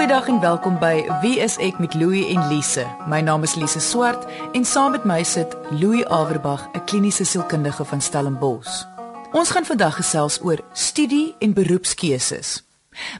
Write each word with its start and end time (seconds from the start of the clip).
Goeiedag 0.00 0.28
en 0.28 0.40
welkom 0.40 0.78
by 0.80 1.02
Wie 1.20 1.34
is 1.44 1.58
ek 1.60 1.76
met 1.76 1.92
Louie 1.92 2.22
en 2.32 2.46
Lise. 2.48 2.86
My 3.04 3.18
naam 3.20 3.42
is 3.44 3.52
Lise 3.60 3.82
Swart 3.84 4.22
en 4.56 4.64
saam 4.64 4.94
met 4.96 5.04
my 5.04 5.18
sit 5.28 5.52
Louie 5.76 6.06
Averbag, 6.08 6.70
'n 6.72 6.84
kliniese 6.88 7.24
sielkundige 7.24 7.84
van 7.84 8.00
Stellenbosch. 8.00 8.86
Ons 9.32 9.50
gaan 9.50 9.64
vandag 9.64 9.96
gesels 9.96 10.40
oor 10.40 10.64
studie 10.72 11.34
en 11.38 11.52
beroepskeuses. 11.52 12.64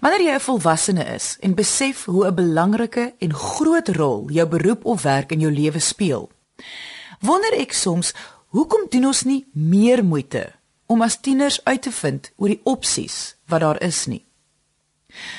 Wanneer 0.00 0.22
jy 0.22 0.34
'n 0.34 0.40
volwassene 0.40 1.04
is 1.04 1.36
en 1.40 1.54
besef 1.54 2.04
hoe 2.04 2.26
'n 2.26 2.34
belangrike 2.34 3.14
en 3.18 3.34
groot 3.34 3.88
rol 3.88 4.30
jou 4.30 4.48
beroep 4.48 4.84
of 4.84 5.02
werk 5.02 5.32
in 5.32 5.40
jou 5.40 5.52
lewe 5.52 5.78
speel, 5.78 6.30
wonder 7.20 7.52
ek 7.52 7.72
soms 7.72 8.14
hoekom 8.46 8.86
doen 8.88 9.06
ons 9.06 9.22
nie 9.22 9.46
meer 9.52 10.04
moeite 10.04 10.52
om 10.86 11.02
as 11.02 11.20
tieners 11.20 11.64
uit 11.64 11.82
te 11.82 11.92
vind 11.92 12.32
oor 12.36 12.48
die 12.48 12.60
opsies 12.64 13.36
wat 13.46 13.60
daar 13.60 13.82
is 13.82 14.06
nie. 14.06 14.29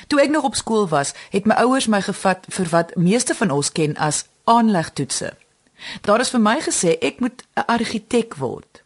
Toe 0.07 0.21
ek 0.21 0.29
nog 0.29 0.43
op 0.43 0.55
skool 0.55 0.87
was, 0.87 1.13
het 1.29 1.45
my 1.45 1.55
ouers 1.55 1.87
my 1.87 2.01
gevat 2.01 2.45
vir 2.49 2.69
wat 2.69 2.95
meeste 2.95 3.35
van 3.35 3.51
ons 3.51 3.71
ken 3.71 3.97
as 3.97 4.25
aanlegtoetse. 4.43 5.33
Daar 6.01 6.19
is 6.19 6.29
vir 6.29 6.41
my 6.41 6.59
gesê 6.61 6.97
ek 7.01 7.19
moet 7.19 7.43
'n 7.55 7.65
argitek 7.65 8.35
word. 8.35 8.81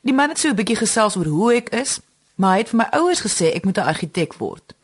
Die 0.00 0.14
man 0.14 0.28
het 0.28 0.38
so 0.38 0.48
'n 0.48 0.54
bietjie 0.54 0.76
gesels 0.76 1.16
oor 1.16 1.26
hoe 1.26 1.54
ek 1.54 1.68
is, 1.68 2.00
maar 2.34 2.52
hy 2.52 2.58
het 2.58 2.68
vir 2.68 2.76
my 2.76 2.88
ouers 2.90 3.20
gesê 3.20 3.54
ek 3.54 3.64
moet 3.64 3.78
'n 3.78 3.90
argitek 3.92 4.34
word. 4.34 4.74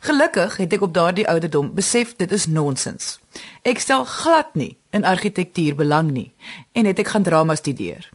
Gelukkig 0.00 0.56
het 0.56 0.72
ek 0.72 0.82
op 0.82 0.94
daardie 0.94 1.28
ouderdom 1.28 1.74
besef 1.74 2.16
dit 2.16 2.32
is 2.32 2.46
nonsens. 2.46 3.18
Ek 3.62 3.78
stel 3.78 4.04
glad 4.04 4.54
nie 4.54 4.76
in 4.90 5.04
argitektuur 5.04 5.74
belang 5.74 6.10
nie 6.10 6.32
en 6.72 6.84
het 6.84 6.98
ek 6.98 7.08
gaan 7.08 7.22
drama 7.22 7.54
studeer. 7.54 8.10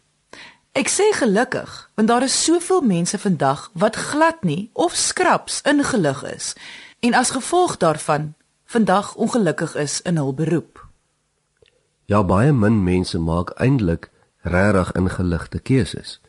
Ek 0.76 0.90
sê 0.92 1.04
gelukkig, 1.16 1.90
want 1.94 2.08
daar 2.08 2.22
is 2.22 2.44
soveel 2.44 2.82
mense 2.84 3.18
vandag 3.18 3.70
wat 3.72 3.96
glad 3.96 4.42
nie 4.44 4.70
of 4.72 4.92
skraps 4.92 5.62
ingelig 5.64 6.20
is 6.28 6.52
en 7.00 7.14
as 7.16 7.30
gevolg 7.32 7.76
daarvan 7.76 8.34
vandag 8.64 9.14
ongelukkig 9.14 9.74
is 9.74 10.02
in 10.02 10.16
hul 10.16 10.34
beroep. 10.34 10.84
Ja, 12.04 12.20
baie 12.24 12.52
min 12.52 12.82
mense 12.84 13.18
maak 13.18 13.54
eintlik 13.56 14.10
regtig 14.40 14.92
ingeligte 14.92 15.58
keuses. 15.58 16.20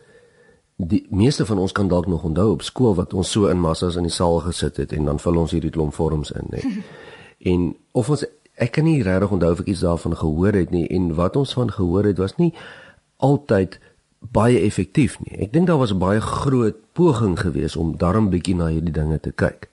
Die 0.75 1.03
meeste 1.09 1.45
van 1.45 1.57
ons 1.57 1.71
kan 1.71 1.91
dalk 1.91 2.07
nog 2.07 2.23
onthou 2.23 2.51
op 2.51 2.63
skool 2.63 2.95
wat 2.95 3.13
ons 3.13 3.31
so 3.31 3.51
in 3.51 3.59
massas 3.59 3.99
in 3.99 4.07
die 4.07 4.15
saal 4.15 4.39
gesit 4.47 4.77
het 4.77 4.95
en 4.95 5.11
dan 5.11 5.19
vul 5.19 5.43
ons 5.43 5.51
hierdie 5.51 5.75
klomp 5.75 5.93
vorms 5.93 6.31
in, 6.31 6.47
hè. 6.55 6.63
en 7.51 7.75
of 7.91 8.09
ons 8.09 8.23
ek 8.55 8.71
kan 8.79 8.87
nie 8.87 9.03
regtig 9.03 9.31
onthou 9.31 9.51
of 9.51 9.59
ek 9.67 9.75
iets 9.75 9.83
daarvan 9.83 10.15
gehoor 10.15 10.55
het 10.55 10.71
nie 10.71 10.87
en 10.87 11.11
wat 11.19 11.35
ons 11.35 11.53
van 11.53 11.71
gehoor 11.71 12.07
het 12.07 12.23
was 12.23 12.39
nie 12.39 12.53
altyd 13.17 13.79
baie 14.31 14.59
effektief 14.59 15.19
nie. 15.19 15.37
Ek 15.39 15.53
dink 15.53 15.67
daar 15.67 15.77
was 15.77 15.97
baie 15.97 16.21
groot 16.21 16.75
poging 16.93 17.39
geweest 17.39 17.77
om 17.77 17.97
darm 17.97 18.29
bietjie 18.29 18.55
na 18.55 18.67
hierdie 18.67 18.93
dinge 18.93 19.19
te 19.19 19.31
kyk. 19.31 19.69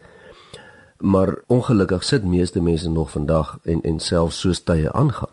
Maar 0.99 1.35
ongelukkig 1.47 2.05
sit 2.05 2.25
meeste 2.25 2.61
mense 2.63 2.91
nog 2.91 3.11
vandag 3.11 3.59
en 3.63 3.83
en 3.83 4.01
selfs 4.01 4.41
soos 4.41 4.63
tye 4.63 4.93
aangaan 4.93 5.33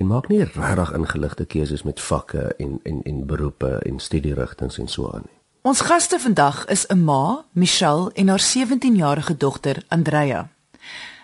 en 0.00 0.06
maak 0.06 0.28
nie 0.28 0.44
regtig 0.44 0.92
ingeligte 0.96 1.44
keuses 1.44 1.82
met 1.82 2.00
vakke 2.00 2.54
en 2.56 2.80
en 2.82 3.02
en 3.02 3.26
beroepe 3.26 3.78
en 3.84 3.98
studierigtinge 3.98 4.80
en 4.80 4.88
so 4.88 5.10
aan 5.12 5.26
nie. 5.26 5.36
Ons 5.62 5.80
gaste 5.80 6.18
vandag 6.18 6.66
is 6.66 6.86
'n 6.88 7.04
ma, 7.04 7.44
Michelle 7.52 8.10
en 8.14 8.28
haar 8.28 8.40
17-jarige 8.40 9.36
dogter, 9.36 9.84
Andrea. 9.88 10.48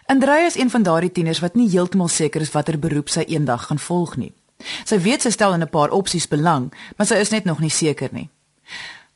Andrea 0.06 0.46
is 0.46 0.58
een 0.58 0.70
van 0.70 0.82
daardie 0.82 1.12
tieners 1.12 1.40
wat 1.40 1.54
nie 1.54 1.70
heeltemal 1.70 2.08
seker 2.08 2.40
is 2.40 2.52
watter 2.52 2.78
beroep 2.78 3.08
sy 3.08 3.20
eendag 3.20 3.66
gaan 3.66 3.78
volg 3.78 4.16
nie. 4.16 4.32
Sy 4.84 4.98
weet 4.98 5.22
sy 5.22 5.30
stel 5.30 5.54
in 5.54 5.62
'n 5.62 5.68
paar 5.68 5.90
opsies 5.90 6.28
belang, 6.28 6.72
maar 6.96 7.06
sy 7.06 7.14
is 7.14 7.30
net 7.30 7.44
nog 7.44 7.60
nie 7.60 7.70
seker 7.70 8.08
nie. 8.12 8.28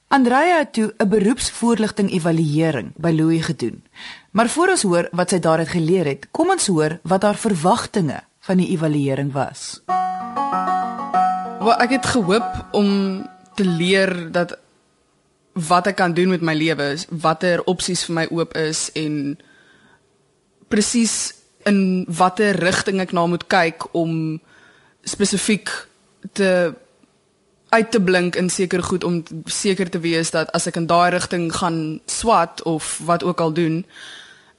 Andrea 0.09 0.59
het 0.59 0.73
toe 0.73 0.95
'n 0.99 1.09
beroepsvoorligting 1.09 2.11
evaluering 2.11 2.93
by 2.97 3.11
Louis 3.11 3.45
gedoen. 3.45 3.85
Maar 4.31 4.49
voor 4.49 4.69
ons 4.69 4.83
hoor 4.83 5.09
wat 5.13 5.31
sy 5.31 5.39
daaruit 5.39 5.69
geleer 5.69 6.05
het, 6.05 6.27
kom 6.31 6.51
ons 6.51 6.67
hoor 6.67 6.99
wat 7.03 7.23
haar 7.23 7.37
verwagtinge 7.37 8.21
van 8.41 8.57
die 8.57 8.69
evaluering 8.69 9.33
was. 9.33 9.81
Wel, 11.61 11.77
ek 11.79 11.91
het 11.91 12.07
gehoop 12.07 12.67
om 12.73 13.23
te 13.55 13.65
leer 13.65 14.33
dat 14.33 14.59
wat 15.53 15.87
ek 15.87 15.97
kan 15.97 16.15
doen 16.15 16.29
met 16.29 16.41
my 16.41 16.55
lewe 16.55 16.93
is, 16.93 17.07
watter 17.11 17.63
opsies 17.65 18.05
vir 18.05 18.15
my 18.15 18.27
oop 18.31 18.55
is 18.57 18.91
en 18.93 19.39
presies 20.69 21.35
in 21.69 22.05
watter 22.09 22.57
rigting 22.57 23.01
ek 23.01 23.13
na 23.13 23.27
moet 23.27 23.47
kyk 23.47 23.85
om 23.93 24.41
spesifiek 25.03 25.71
te 26.33 26.75
uit 27.71 27.91
te 27.91 28.01
blink 28.03 28.37
in 28.37 28.51
seker 28.51 28.83
goed 28.83 29.05
om 29.05 29.23
seker 29.45 29.91
te 29.91 29.99
wees 30.03 30.31
dat 30.35 30.51
as 30.53 30.67
ek 30.67 30.77
in 30.77 30.89
daai 30.91 31.11
rigting 31.15 31.51
gaan 31.55 32.01
swat 32.07 32.63
of 32.63 32.99
wat 33.07 33.23
ook 33.23 33.41
al 33.41 33.53
doen, 33.53 33.85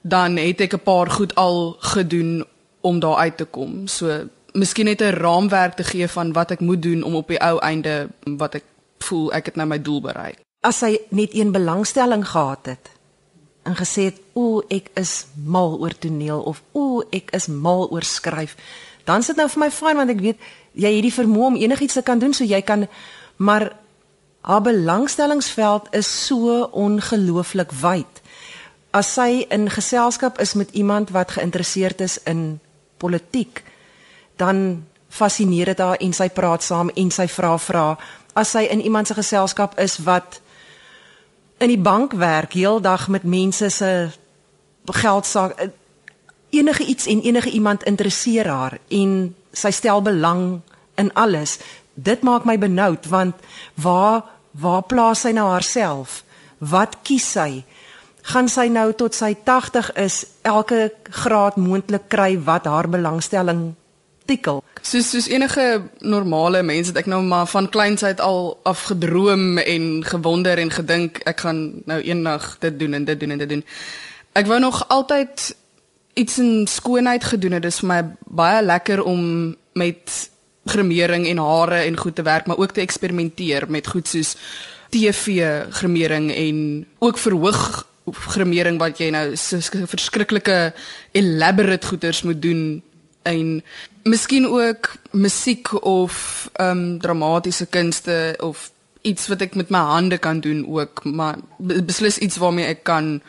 dan 0.02 0.36
het 0.36 0.60
ek 0.60 0.74
'n 0.74 0.82
paar 0.82 1.10
goed 1.10 1.34
al 1.34 1.76
gedoen 1.78 2.44
om 2.80 3.00
daar 3.00 3.16
uit 3.16 3.36
te 3.36 3.44
kom. 3.44 3.86
So 3.86 4.28
miskien 4.52 4.84
net 4.84 5.00
'n 5.00 5.14
raamwerk 5.24 5.74
te 5.74 5.84
gee 5.84 6.08
van 6.08 6.32
wat 6.32 6.50
ek 6.50 6.60
moet 6.60 6.82
doen 6.82 7.02
om 7.02 7.14
op 7.14 7.28
die 7.28 7.40
ou 7.40 7.58
einde 7.58 8.08
wat 8.24 8.54
ek 8.54 8.64
voel 8.98 9.32
ek 9.32 9.46
het 9.46 9.56
nou 9.56 9.68
my 9.68 9.82
doel 9.82 10.00
bereik. 10.00 10.38
As 10.60 10.80
hy 10.80 10.98
net 11.08 11.34
een 11.34 11.52
belangstelling 11.52 12.28
gehad 12.28 12.66
het 12.66 12.90
en 13.62 13.76
gesê 13.76 14.02
het 14.10 14.20
o, 14.32 14.62
ek 14.68 14.90
is 14.94 15.26
mal 15.44 15.78
oor 15.80 15.98
toneel 15.98 16.40
of 16.40 16.62
o, 16.72 17.02
ek 17.10 17.30
is 17.30 17.46
mal 17.46 17.90
oor 17.90 18.02
skryf, 18.02 18.56
dan 19.04 19.22
sit 19.22 19.36
nou 19.36 19.48
vir 19.48 19.64
my 19.64 19.70
fyn 19.70 19.96
want 19.96 20.10
ek 20.10 20.20
weet 20.20 20.50
jy 20.72 20.94
het 20.96 21.06
die 21.06 21.14
vermoë 21.14 21.46
om 21.52 21.56
enigiets 21.60 21.98
te 21.98 22.02
kan 22.02 22.18
doen 22.18 22.34
so 22.34 22.44
jy 22.44 22.60
kan 22.62 22.86
maar 23.36 23.72
haar 24.42 24.62
belangstellingsveld 24.62 25.86
is 25.90 26.26
so 26.26 26.62
ongelooflik 26.62 27.70
wyd. 27.72 28.22
As 28.90 29.14
sy 29.14 29.46
in 29.48 29.70
geselskap 29.70 30.40
is 30.42 30.54
met 30.58 30.70
iemand 30.70 31.10
wat 31.10 31.30
geïnteresseerd 31.38 32.00
is 32.00 32.18
in 32.22 32.60
politiek, 32.96 33.62
dan 34.36 34.86
fascineer 35.08 35.72
dit 35.72 35.78
haar 35.78 36.00
en 36.00 36.12
sy 36.12 36.28
praat 36.28 36.62
saam 36.62 36.90
en 36.94 37.10
sy 37.10 37.28
vra 37.28 37.54
vra. 37.58 37.86
As 38.34 38.50
sy 38.56 38.66
in 38.70 38.82
iemand 38.82 39.06
se 39.06 39.14
geselskap 39.14 39.78
is 39.78 39.98
wat 40.02 40.40
in 41.62 41.70
die 41.70 41.78
bank 41.78 42.12
werk, 42.18 42.52
heeldag 42.58 43.08
met 43.08 43.22
mense 43.22 43.70
se 43.70 44.10
geld 44.90 45.26
saak 45.26 45.54
enige 46.52 46.84
iets 46.84 47.06
en 47.06 47.20
enige 47.20 47.50
iemand 47.50 47.84
interesseer 47.88 48.48
haar 48.48 48.78
en 48.88 49.34
sy 49.52 49.70
stel 49.70 50.02
belang 50.02 50.60
in 50.94 51.12
alles. 51.12 51.58
Dit 51.94 52.22
maak 52.22 52.44
my 52.44 52.58
benoud 52.58 53.08
want 53.08 53.34
waar 53.74 54.24
waar 54.52 54.82
plaas 54.84 55.24
sy 55.24 55.32
nou 55.32 55.48
haarself? 55.48 56.22
Wat 56.58 56.98
kies 57.02 57.24
sy? 57.32 57.64
Gaan 58.22 58.50
sy 58.52 58.68
nou 58.68 58.92
tot 58.92 59.16
sy 59.16 59.32
80 59.44 59.94
is 59.98 60.18
elke 60.46 60.92
graad 61.10 61.56
moontlik 61.56 62.10
kry 62.12 62.36
wat 62.44 62.68
haar 62.68 62.88
belangstelling 62.88 63.72
tikkel? 64.28 64.60
Soos 64.82 65.08
soos 65.10 65.30
enige 65.32 65.88
normale 66.04 66.62
mens 66.62 66.92
het 66.92 67.00
ek 67.00 67.08
nou 67.10 67.22
maar 67.24 67.48
van 67.50 67.70
kleins 67.72 68.04
uit 68.04 68.20
al 68.20 68.58
afgedroom 68.68 69.58
en 69.58 70.04
gewonder 70.04 70.60
en 70.60 70.70
gedink 70.70 71.24
ek 71.24 71.40
gaan 71.46 71.64
nou 71.88 71.98
eendag 72.00 72.56
dit 72.60 72.78
doen 72.78 73.00
en 73.00 73.08
dit 73.08 73.20
doen 73.20 73.30
en 73.30 73.42
dit 73.42 73.56
doen. 73.56 73.64
Ek 74.36 74.46
wou 74.46 74.60
nog 74.60 74.84
altyd 74.88 75.50
iets 76.14 76.38
in 76.38 76.66
skoonheid 76.66 77.24
gedoen 77.24 77.52
het. 77.52 77.62
Dit 77.62 77.72
is 77.72 77.80
vir 77.82 77.88
my 77.88 78.00
baie 78.26 78.62
lekker 78.64 79.02
om 79.02 79.54
met 79.72 80.30
gremering 80.64 81.26
en 81.26 81.38
hare 81.38 81.84
en 81.86 81.96
goed 81.96 82.14
te 82.14 82.22
werk, 82.22 82.46
maar 82.46 82.58
ook 82.58 82.72
te 82.72 82.80
eksperimenteer 82.80 83.70
met 83.70 83.86
goed 83.86 84.08
soos 84.08 84.36
TV 84.92 85.42
gremering 85.70 86.30
en 86.34 86.86
ook 86.98 87.18
verhoog 87.18 87.86
gremering 88.10 88.78
wat 88.78 88.98
jy 88.98 89.10
nou 89.14 89.36
so 89.38 89.60
verskriklike 89.86 90.72
elaborate 91.16 91.86
goeders 91.86 92.22
moet 92.26 92.42
doen 92.42 92.82
en 93.22 93.62
miskien 94.02 94.46
ook 94.46 94.92
musiek 95.10 95.70
of 95.84 96.48
ehm 96.52 96.78
um, 96.78 96.98
dramatiese 96.98 97.66
kunste 97.66 98.34
of 98.38 98.70
iets 99.02 99.28
wat 99.28 99.40
ek 99.40 99.54
met 99.54 99.70
my 99.70 99.78
hande 99.78 100.18
kan 100.18 100.40
doen 100.40 100.66
ook 100.66 101.04
maar 101.04 101.38
beslis 101.58 102.18
iets 102.18 102.36
waarmee 102.36 102.66
ek 102.66 102.82
kan 102.84 103.20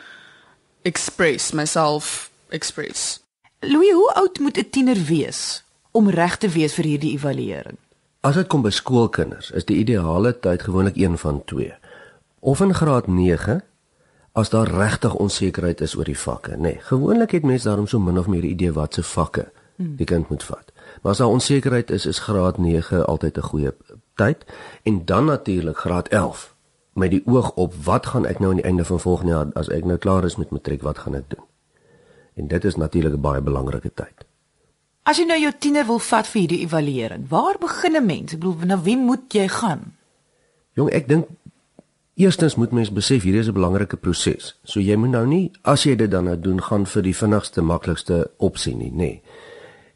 express 0.82 1.52
myself 1.52 2.30
express. 2.48 3.24
Louis, 3.60 3.92
hoe 3.92 4.12
oud 4.14 4.38
moet 4.38 4.58
'n 4.58 4.70
tiener 4.70 5.04
wees 5.04 5.64
om 5.90 6.10
reg 6.10 6.36
te 6.36 6.48
wees 6.48 6.74
vir 6.74 6.84
hierdie 6.84 7.12
evaluering? 7.12 7.78
As 8.20 8.34
dit 8.34 8.46
kom 8.46 8.62
by 8.62 8.70
skoolkinders, 8.70 9.50
is 9.50 9.64
die 9.64 9.76
ideale 9.76 10.38
tyd 10.38 10.62
gewoonlik 10.62 10.96
een 10.96 11.18
van 11.18 11.44
2. 11.44 11.74
Of 12.40 12.60
in 12.60 12.74
graad 12.74 13.06
9 13.06 13.62
as 14.32 14.50
daar 14.50 14.68
regtig 14.68 15.14
onsekerheid 15.14 15.80
is 15.80 15.94
oor 15.96 16.04
die 16.04 16.18
vakke, 16.18 16.56
nê. 16.56 16.60
Nee, 16.60 16.78
gewoonlik 16.80 17.30
het 17.30 17.44
mense 17.44 17.68
daarom 17.68 17.86
so 17.86 17.98
min 17.98 18.18
of 18.18 18.26
meer 18.26 18.42
'n 18.42 18.50
idee 18.50 18.72
wat 18.72 18.94
se 18.94 19.02
vakke 19.02 19.52
hmm. 19.76 19.96
die 19.96 20.06
kind 20.06 20.28
moet 20.28 20.42
vat. 20.42 20.72
Maar 21.02 21.12
as 21.12 21.18
daar 21.18 21.28
onsekerheid 21.28 21.90
is, 21.90 22.06
is 22.06 22.18
graad 22.18 22.58
9 22.58 23.06
altyd 23.06 23.36
'n 23.36 23.42
goeie 23.42 23.74
tyd 24.14 24.44
en 24.82 25.04
dan 25.04 25.24
natuurlik 25.24 25.78
graad 25.78 26.08
11 26.08 26.54
met 26.92 27.10
die 27.10 27.22
oog 27.26 27.50
op 27.50 27.74
wat 27.84 28.06
gaan 28.06 28.26
ek 28.26 28.38
nou 28.38 28.50
aan 28.50 28.56
die 28.56 28.64
einde 28.64 28.84
van 28.84 29.00
volgende 29.00 29.32
jaar 29.32 29.46
as 29.54 29.68
ek 29.68 29.84
nou 29.84 29.98
klaar 29.98 30.24
is 30.24 30.36
met 30.36 30.50
matriek, 30.50 30.82
wat 30.82 30.98
gaan 30.98 31.14
ek 31.14 31.24
doen? 31.28 31.44
En 32.34 32.48
dit 32.48 32.64
is 32.64 32.76
natuurlik 32.76 33.14
'n 33.14 33.20
baie 33.20 33.40
belangrike 33.40 33.90
tyd. 33.94 34.26
As 35.02 35.18
jy 35.18 35.24
nou 35.24 35.40
jou 35.40 35.52
tiener 35.58 35.86
wil 35.86 35.98
vat 35.98 36.26
vir 36.26 36.40
hierdie 36.40 36.64
evaluering, 36.64 37.28
waar 37.28 37.58
begin 37.60 37.96
'n 37.96 38.06
mens? 38.06 38.32
Ek 38.32 38.38
bedoel, 38.38 38.66
na 38.66 38.82
wie 38.82 38.96
moet 38.96 39.32
jy 39.32 39.48
gaan? 39.48 39.96
Jong, 40.72 40.90
ek 40.90 41.08
dink 41.08 41.26
Eerstens 42.14 42.54
moet 42.54 42.70
mens 42.70 42.92
besef 42.94 43.22
hierdie 43.22 43.40
is 43.40 43.48
'n 43.48 43.52
belangrike 43.52 43.96
proses. 43.96 44.54
So 44.62 44.80
jy 44.80 44.96
moet 44.96 45.10
nou 45.10 45.26
nie 45.26 45.50
as 45.62 45.82
jy 45.82 45.96
dit 45.96 46.10
dan 46.10 46.24
nou 46.24 46.40
doen 46.40 46.62
gaan 46.62 46.86
vir 46.86 47.02
die 47.02 47.16
vinnigste, 47.16 47.62
maklikste 47.62 48.30
opsie 48.36 48.74
nie, 48.76 48.90
nê. 48.90 48.96
Nee. 48.96 49.22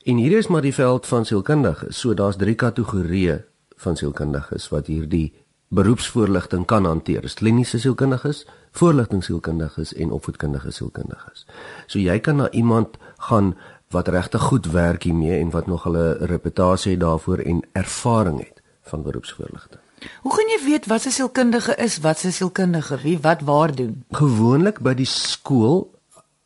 En 0.05 0.17
hier 0.17 0.39
is 0.39 0.47
maar 0.47 0.63
die 0.63 0.75
veld 0.75 1.07
van 1.07 1.25
sielkundiges. 1.25 1.99
So 1.99 2.15
daar's 2.15 2.37
drie 2.37 2.55
kategorieë 2.55 3.45
van 3.77 3.97
sielkundiges 3.97 4.69
wat 4.69 4.87
hierdie 4.87 5.33
beroepsvoorligting 5.69 6.67
kan 6.67 6.85
hanteer. 6.85 7.21
Dis 7.21 7.35
kliniese 7.35 7.79
sielkundiges, 7.79 8.47
voorligtingsielkundiges 8.79 9.95
en 9.95 10.11
opvoedkundige 10.11 10.71
sielkundiges. 10.71 11.47
So 11.87 11.99
jy 11.99 12.19
kan 12.21 12.37
na 12.37 12.51
iemand 12.51 12.97
gaan 13.29 13.55
wat 13.93 14.09
regtig 14.09 14.43
goed 14.43 14.71
werk 14.73 15.03
hiermee 15.03 15.39
en 15.41 15.51
wat 15.51 15.67
nog 15.67 15.85
hulle 15.89 16.17
reputasie 16.21 16.97
daarvoor 16.97 17.39
en 17.39 17.63
ervaring 17.73 18.39
het 18.39 18.63
van 18.83 19.03
beroepsvoorligting. 19.03 19.81
Hoe 20.23 20.33
gaan 20.33 20.51
jy 20.53 20.59
weet 20.65 20.87
wat 20.87 21.07
'n 21.07 21.11
sielkundige 21.11 21.75
is, 21.75 21.99
wat 21.99 22.25
'n 22.25 22.31
sielkundige, 22.31 22.97
wie 23.03 23.19
wat 23.19 23.41
waar 23.41 23.75
doen? 23.75 24.05
Gewoonlik 24.11 24.81
by 24.81 24.95
die 24.95 25.07
skool 25.07 25.91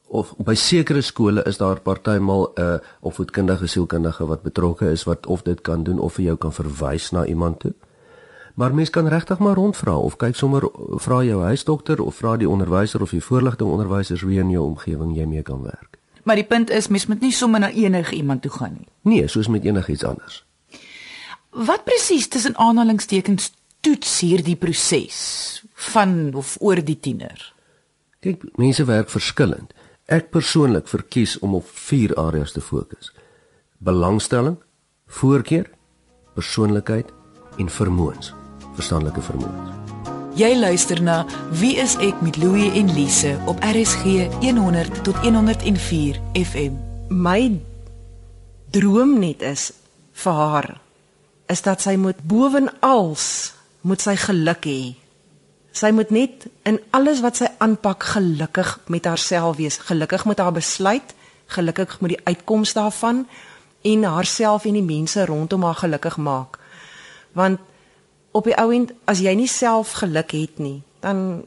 of 0.07 0.35
by 0.37 0.55
sekere 0.55 1.01
skole 1.01 1.43
is 1.43 1.57
daar 1.57 1.81
partymal 1.81 2.53
'n 2.55 2.61
uh, 2.61 2.79
opvoedkundige 3.01 3.67
sielkundige 3.67 4.27
wat 4.27 4.43
betrokke 4.43 4.91
is 4.91 5.05
wat 5.05 5.27
of 5.27 5.43
dit 5.43 5.61
kan 5.61 5.83
doen 5.83 5.99
of 5.99 6.13
vir 6.13 6.25
jou 6.25 6.37
kan 6.37 6.53
verwys 6.53 7.11
na 7.11 7.25
iemand 7.25 7.61
toe. 7.61 7.73
Maar 8.55 8.75
mens 8.75 8.91
kan 8.91 9.09
regtig 9.09 9.39
maar 9.39 9.55
rondvra 9.55 9.97
of 9.97 10.17
kyk 10.17 10.37
sommer 10.37 10.69
vra 11.01 11.23
jou 11.25 11.43
huisdokter 11.43 12.03
of 12.03 12.15
vra 12.15 12.37
die 12.37 12.49
onderwyser 12.49 13.03
of 13.03 13.11
die 13.11 13.25
voorligting 13.25 13.71
onderwysers 13.71 14.23
wie 14.23 14.39
in 14.41 14.51
jou 14.51 14.65
omgewing 14.65 15.17
jy 15.17 15.27
mee 15.27 15.43
kan 15.43 15.63
werk. 15.63 15.99
Maar 16.23 16.39
die 16.39 16.47
punt 16.47 16.71
is 16.71 16.89
mens 16.89 17.07
moet 17.07 17.21
nie 17.21 17.33
sommer 17.33 17.61
na 17.61 17.71
enige 17.71 18.15
iemand 18.15 18.43
toe 18.43 18.51
gaan 18.51 18.77
nie. 18.79 18.89
Nee, 19.03 19.29
soos 19.29 19.49
met 19.49 19.65
enigiets 19.65 20.05
anders. 20.05 20.45
Wat 21.51 21.85
presies 21.85 22.29
tussen 22.29 22.57
aanhalingstekens 22.57 23.53
toets 23.81 24.21
hierdie 24.21 24.57
proses 24.57 25.63
van 25.75 26.35
of 26.35 26.57
oor 26.61 26.85
die 26.85 26.99
tiener? 27.01 27.53
Kyk, 28.23 28.45
mense 28.57 28.85
werk 28.85 29.11
verskillend. 29.11 29.73
Ek 30.07 30.31
persoonlik 30.31 30.89
verkies 30.89 31.39
om 31.39 31.55
op 31.59 31.67
vier 31.89 32.15
areas 32.21 32.53
te 32.53 32.61
fokus: 32.61 33.13
belangstelling, 33.79 34.57
voorkeur, 35.07 35.71
persoonlikheid 36.35 37.11
en 37.59 37.69
vermoëns, 37.69 38.33
verstandelike 38.79 39.23
vermoëns. 39.23 39.73
Jy 40.33 40.55
luister 40.57 41.03
na 41.05 41.27
Wie 41.61 41.75
is 41.77 41.93
ek 42.01 42.23
met 42.25 42.39
Louie 42.41 42.71
en 42.73 42.89
Lise 42.97 43.35
op 43.47 43.61
RSG 43.61 44.31
100 44.41 45.03
tot 45.05 45.17
104 45.21 46.17
FM. 46.33 46.79
My 47.13 47.53
droom 48.73 49.19
net 49.21 49.43
is 49.45 49.73
vir 50.25 50.33
haar 50.33 50.69
is 51.53 51.61
dat 51.61 51.85
sy 51.85 51.99
moet 52.01 52.17
bovenals 52.25 53.53
moet 53.85 54.01
sy 54.01 54.15
geluk 54.17 54.65
hê. 54.65 54.95
Sy 55.77 55.91
moet 55.93 56.13
net 56.15 56.47
in 56.69 56.79
alles 56.97 57.21
wat 57.21 57.41
sy 57.41 57.51
aanpak 57.61 58.07
gelukkig 58.15 58.79
met 58.93 59.09
haarself 59.09 59.59
wees, 59.61 59.77
gelukkig 59.85 60.25
met 60.29 60.41
haar 60.41 60.55
besluit, 60.57 61.13
gelukkig 61.53 61.99
met 62.01 62.15
die 62.15 62.23
uitkoms 62.25 62.73
daarvan 62.73 63.27
en 63.85 64.09
haarself 64.09 64.65
en 64.65 64.81
die 64.81 64.87
mense 64.87 65.27
rondom 65.29 65.69
haar 65.69 65.81
gelukkig 65.83 66.17
maak. 66.17 66.57
Want 67.37 67.61
op 68.33 68.45
die 68.49 68.57
ouend 68.57 68.93
as 69.05 69.21
jy 69.21 69.35
nie 69.37 69.49
self 69.49 69.93
geluk 70.03 70.33
het 70.37 70.59
nie, 70.59 70.83
dan 71.01 71.45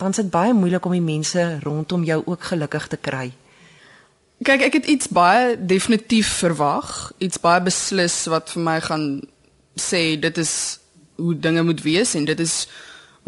dan 0.00 0.14
is 0.14 0.16
dit 0.16 0.30
baie 0.32 0.54
moeilik 0.56 0.84
om 0.84 0.94
die 0.96 1.04
mense 1.04 1.58
rondom 1.60 2.04
jou 2.08 2.22
ook 2.24 2.44
gelukkig 2.48 2.86
te 2.88 2.96
kry. 2.96 3.26
Kyk, 4.40 4.62
ek 4.70 4.78
het 4.78 4.86
iets 4.88 5.10
baie 5.12 5.58
definitief 5.60 6.30
verwag, 6.40 7.12
iets 7.20 7.40
baie 7.40 7.60
beslis 7.60 8.22
wat 8.32 8.48
vir 8.54 8.64
my 8.64 8.78
gaan 8.80 9.04
sê 9.76 10.16
dit 10.20 10.40
is 10.40 10.80
hoe 11.20 11.36
dinge 11.36 11.62
moet 11.62 11.82
wees 11.84 12.14
en 12.16 12.24
dit 12.24 12.40
is 12.40 12.64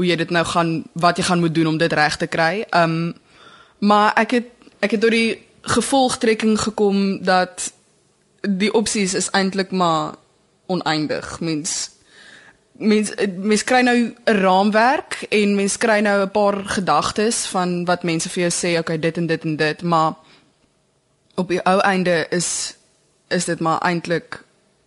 hoe 0.01 0.07
jy 0.09 0.17
dit 0.17 0.33
nou 0.33 0.45
gaan 0.49 0.73
wat 0.93 1.21
jy 1.21 1.29
gaan 1.29 1.45
moet 1.45 1.55
doen 1.55 1.75
om 1.75 1.79
dit 1.79 1.93
reg 1.93 2.17
te 2.17 2.27
kry. 2.27 2.65
Um 2.73 3.13
maar 3.79 4.17
ek 4.17 4.39
het 4.39 4.49
ek 4.81 4.97
het 4.97 5.05
tot 5.05 5.13
die 5.13 5.43
gevolgtrekking 5.63 6.57
gekom 6.61 7.23
dat 7.23 7.69
die 8.41 8.73
opsies 8.73 9.15
is 9.15 9.31
eintlik 9.31 9.71
maar 9.71 10.15
oneindig. 10.67 11.41
Mens 11.41 11.92
mens 12.73 13.13
mens 13.37 13.65
kry 13.65 13.81
nou 13.81 13.97
'n 13.97 14.17
raamwerk 14.25 15.27
en 15.29 15.55
mens 15.55 15.77
kry 15.77 16.01
nou 16.01 16.23
'n 16.23 16.31
paar 16.31 16.65
gedagtes 16.65 17.47
van 17.47 17.85
wat 17.85 18.03
mense 18.03 18.29
vir 18.29 18.49
jou 18.49 18.53
sê, 18.53 18.79
okay, 18.79 18.99
dit 18.99 19.17
en 19.17 19.27
dit 19.27 19.45
en 19.45 19.57
dit, 19.57 19.83
maar 19.83 20.15
op 21.35 21.49
die 21.49 21.63
ou 21.63 21.79
einde 21.81 22.27
is 22.31 22.75
is 23.29 23.45
dit 23.45 23.61
maar 23.61 23.81
eintlik 23.81 24.45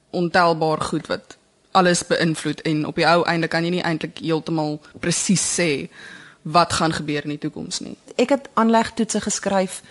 ontelbaar 0.10 0.82
goed 0.82 1.08
wat 1.08 1.38
alles 1.72 2.06
beïnvloed 2.08 2.62
en 2.62 2.86
op 2.86 2.96
die 2.96 3.08
ou 3.08 3.24
einde 3.24 3.48
kan 3.48 3.64
jy 3.64 3.70
nie 3.70 3.84
eintlik 3.84 4.18
heeltemal 4.24 4.80
presies 5.00 5.44
sê 5.60 5.90
wat 6.42 6.74
gaan 6.74 6.94
gebeur 6.94 7.24
in 7.24 7.30
die 7.30 7.42
toekoms 7.42 7.80
nie. 7.80 7.98
Ek 8.16 8.30
het 8.30 8.50
aanlegtoetse 8.54 9.22
geskryf 9.22 9.82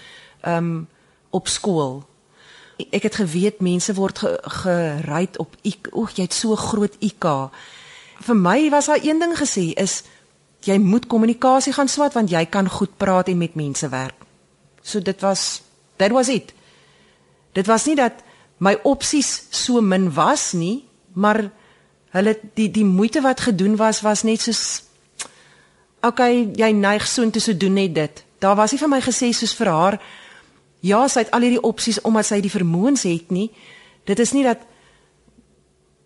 um 0.46 0.86
op 1.34 1.48
skool. 1.48 2.04
Ek 2.94 3.02
het 3.02 3.14
geweet 3.18 3.60
mense 3.60 3.94
word 3.94 4.18
ge, 4.22 4.38
gery 4.62 5.26
op 5.42 5.56
oek, 5.92 6.14
jy 6.14 6.28
het 6.28 6.34
so 6.34 6.54
groot 6.56 6.94
IQ. 7.02 7.50
Vir 8.24 8.36
my 8.36 8.70
was 8.72 8.88
daar 8.88 9.02
een 9.02 9.20
ding 9.20 9.34
gesê 9.36 9.72
is 9.76 10.02
jy 10.64 10.78
moet 10.80 11.06
kommunikasie 11.06 11.74
gaan 11.76 11.88
swat 11.88 12.14
want 12.16 12.30
jy 12.32 12.44
kan 12.48 12.68
goed 12.68 12.96
praat 12.96 13.28
en 13.28 13.38
met 13.38 13.54
mense 13.54 13.88
werk. 13.88 14.16
So 14.82 15.00
dit 15.00 15.20
was 15.20 15.62
that 15.96 16.10
was 16.10 16.28
it. 16.28 16.54
Dit 17.52 17.66
was 17.66 17.84
nie 17.86 17.96
dat 17.96 18.24
my 18.58 18.76
opsies 18.82 19.46
so 19.50 19.80
min 19.80 20.12
was 20.14 20.52
nie, 20.52 20.84
maar 21.12 21.50
hulle 22.14 22.36
die 22.54 22.70
die 22.70 22.84
moeite 22.84 23.20
wat 23.20 23.40
gedoen 23.40 23.76
was 23.76 24.00
was 24.00 24.22
net 24.22 24.40
soos 24.40 24.82
okay, 26.04 26.50
jy 26.56 26.70
neig 26.72 27.06
so 27.08 27.22
intoe 27.22 27.42
so 27.42 27.56
doen 27.56 27.74
net 27.74 27.94
dit. 27.94 28.24
Daar 28.38 28.56
was 28.56 28.72
nie 28.72 28.80
vir 28.80 28.92
my 28.92 29.00
gesê 29.04 29.32
soos 29.32 29.54
vir 29.56 29.72
haar 29.72 30.00
ja, 30.84 31.00
sy 31.08 31.24
het 31.24 31.32
al 31.32 31.46
hierdie 31.46 31.64
opsies 31.64 32.00
omdat 32.04 32.28
sy 32.28 32.40
die 32.44 32.52
vermoëns 32.52 33.06
het 33.08 33.30
nie. 33.32 33.48
Dit 34.04 34.20
is 34.20 34.34
nie 34.36 34.44
dat 34.44 34.64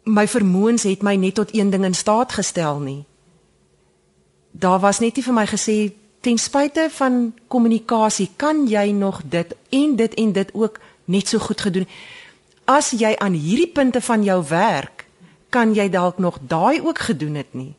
my 0.08 0.24
vermoëns 0.28 0.86
het 0.88 1.02
my 1.04 1.14
net 1.20 1.36
tot 1.38 1.54
een 1.54 1.70
ding 1.70 1.84
in 1.84 1.94
staat 1.94 2.32
gestel 2.32 2.80
nie. 2.80 3.04
Daar 4.50 4.80
was 4.80 4.98
net 4.98 5.16
nie 5.16 5.24
vir 5.24 5.34
my 5.36 5.46
gesê 5.46 5.92
ten 6.24 6.38
spyte 6.38 6.88
van 6.96 7.34
kommunikasie 7.48 8.30
kan 8.36 8.66
jy 8.66 8.90
nog 8.90 9.20
dit 9.24 9.54
en 9.70 9.96
dit 9.96 10.14
en 10.14 10.32
dit 10.32 10.54
ook 10.54 10.80
net 11.04 11.28
so 11.28 11.38
goed 11.38 11.60
gedoen. 11.60 11.86
As 12.64 12.90
jy 12.90 13.14
aan 13.16 13.32
hierdie 13.32 13.70
punte 13.72 14.00
van 14.00 14.24
jou 14.24 14.42
werk, 14.48 15.06
kan 15.48 15.74
jy 15.74 15.88
dalk 15.88 16.18
nog 16.18 16.38
daai 16.40 16.80
ook 16.80 16.98
gedoen 16.98 17.34
het 17.34 17.54
nie. 17.54 17.74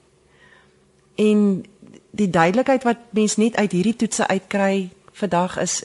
En 1.15 1.65
die 2.11 2.29
duidelikheid 2.29 2.83
wat 2.83 2.97
mens 3.09 3.35
net 3.35 3.55
uit 3.55 3.71
hierdie 3.71 3.95
toetse 3.95 4.27
uitkry 4.27 4.89
vandag 5.13 5.57
is 5.61 5.83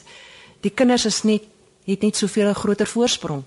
die 0.60 0.72
kinders 0.72 1.04
is 1.04 1.22
net 1.22 1.42
het 1.84 2.00
net 2.00 2.16
soveel 2.16 2.48
'n 2.48 2.54
groter 2.54 2.86
voorsprong. 2.86 3.42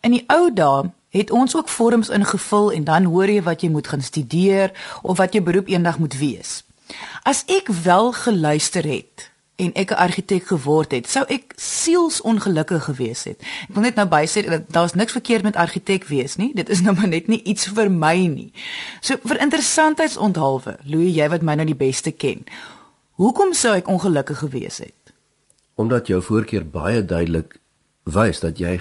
In 0.00 0.10
die 0.10 0.24
ou 0.26 0.52
dae 0.52 0.90
het 1.12 1.30
ons 1.30 1.56
ook 1.56 1.68
vorms 1.68 2.08
ingevul 2.08 2.72
en 2.72 2.84
dan 2.84 3.04
hoor 3.04 3.28
jy 3.28 3.42
wat 3.44 3.60
jy 3.60 3.68
moet 3.70 3.88
gaan 3.88 4.00
studeer 4.02 4.72
of 5.02 5.20
wat 5.20 5.36
jou 5.36 5.44
beroep 5.44 5.68
eendag 5.68 5.98
moet 6.00 6.16
wees. 6.16 6.62
As 7.22 7.44
ek 7.52 7.68
wel 7.84 8.12
geluister 8.16 8.86
het 8.88 9.28
en 9.56 9.74
ek 9.76 9.92
'n 9.92 10.00
argitek 10.00 10.46
geword 10.46 10.90
het, 10.90 11.08
sou 11.08 11.24
ek 11.28 11.52
sielsongelukkig 11.56 12.84
gewees 12.84 13.24
het. 13.24 13.40
Ek 13.68 13.74
wil 13.74 13.82
net 13.82 13.94
nou 13.94 14.08
bysê 14.08 14.48
dat 14.48 14.62
daar's 14.72 14.94
niks 14.94 15.12
verkeerd 15.12 15.42
met 15.42 15.56
argitek 15.56 16.04
wees 16.04 16.36
nie. 16.36 16.54
Dit 16.54 16.68
is 16.68 16.80
nou 16.80 16.96
maar 16.96 17.08
net 17.08 17.28
nie 17.28 17.42
iets 17.42 17.66
vir 17.66 17.90
my 17.90 18.26
nie. 18.26 18.52
So 19.00 19.16
vir 19.24 19.40
interessantheidsonthaalwe, 19.40 20.78
Louis, 20.84 21.14
jy 21.14 21.28
wat 21.28 21.42
my 21.42 21.54
nou 21.54 21.66
die 21.66 21.74
beste 21.74 22.10
ken. 22.10 22.44
Hoekom 23.12 23.52
sou 23.52 23.76
ek 23.76 23.88
ongelukkig 23.88 24.38
gewees 24.38 24.78
het? 24.78 25.12
Omdat 25.74 26.06
jou 26.06 26.22
voorkeur 26.22 26.64
baie 26.66 27.04
duidelik 27.04 27.60
wys 28.04 28.40
dat 28.40 28.58
jy 28.58 28.80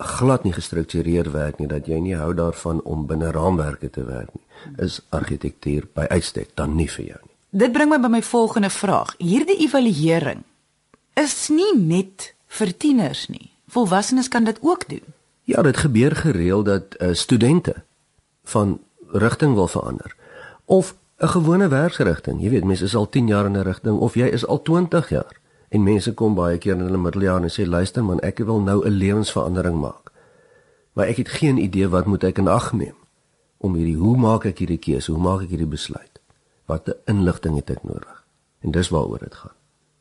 glad 0.00 0.44
nie 0.44 0.52
gestruktureer 0.52 1.30
werk 1.32 1.58
nie 1.58 1.68
dat 1.68 1.86
jy 1.86 1.98
nie 2.00 2.16
hou 2.16 2.32
daarvan 2.34 2.80
om 2.88 3.06
binne 3.06 3.30
raamwerke 3.36 3.90
te 3.90 4.04
werk 4.04 4.32
nie 4.34 4.46
is 4.84 5.00
argitektuur 5.08 5.86
by 5.96 6.06
uitstek 6.08 6.54
dan 6.54 6.74
nie 6.76 6.88
vir 6.88 7.04
jou 7.04 7.20
nie. 7.22 7.34
Dit 7.50 7.72
bring 7.72 7.90
my 7.90 7.98
by 7.98 8.10
my 8.12 8.22
volgende 8.22 8.70
vraag. 8.70 9.14
Hierdie 9.18 9.58
evaluering 9.64 10.44
is 11.20 11.48
nie 11.48 11.72
net 11.76 12.34
vir 12.46 12.72
tieners 12.76 13.26
nie. 13.28 13.50
Volwassenes 13.68 14.28
kan 14.28 14.44
dit 14.44 14.58
ook 14.60 14.88
doen. 14.88 15.04
Ja 15.44 15.62
dit 15.62 15.76
gebeur 15.76 16.16
gereeld 16.16 16.64
dat 16.64 16.96
uh, 16.98 17.14
studente 17.14 17.82
van 18.44 18.78
rigting 19.12 19.54
wil 19.54 19.68
verander 19.68 20.16
of 20.64 20.94
'n 21.18 21.28
gewone 21.28 21.68
werksrigting. 21.68 22.42
Jy 22.42 22.50
weet 22.50 22.64
mense 22.64 22.84
is 22.84 22.94
al 22.94 23.08
10 23.08 23.26
jaar 23.26 23.46
in 23.46 23.56
'n 23.56 23.62
rigting 23.62 23.98
of 23.98 24.14
jy 24.14 24.26
is 24.26 24.46
al 24.46 24.62
20 24.62 25.08
jaar 25.08 25.39
En 25.70 25.82
mense 25.86 26.14
kom 26.18 26.34
baie 26.34 26.58
keer 26.58 26.74
in 26.74 26.86
hulle 26.88 26.98
middeljare 26.98 27.46
en 27.46 27.52
sê 27.52 27.66
luister 27.66 28.02
man, 28.02 28.20
ek 28.26 28.42
wil 28.46 28.60
nou 28.60 28.82
'n 28.84 28.98
lewensverandering 29.02 29.78
maak. 29.78 30.10
Maar 30.92 31.06
ek 31.06 31.16
het 31.16 31.28
geen 31.28 31.58
idee 31.58 31.88
wat 31.88 32.06
moet 32.06 32.24
ek 32.24 32.38
in 32.38 32.48
ag 32.48 32.72
neem 32.72 32.96
om 33.58 33.74
hierdie 33.74 33.96
hoe 33.96 34.16
maak 34.16 34.44
ek 34.44 34.58
hierdie 34.58 34.78
keuse? 34.78 35.12
Hoe 35.12 35.22
maak 35.22 35.42
ek 35.42 35.48
hierdie 35.48 35.68
besluit? 35.68 36.20
Watter 36.66 36.96
inligting 37.06 37.56
het 37.56 37.70
ek 37.70 37.82
nodig? 37.84 38.24
En 38.60 38.70
dis 38.70 38.88
waaroor 38.88 39.18
dit 39.18 39.34
gaan. 39.34 39.54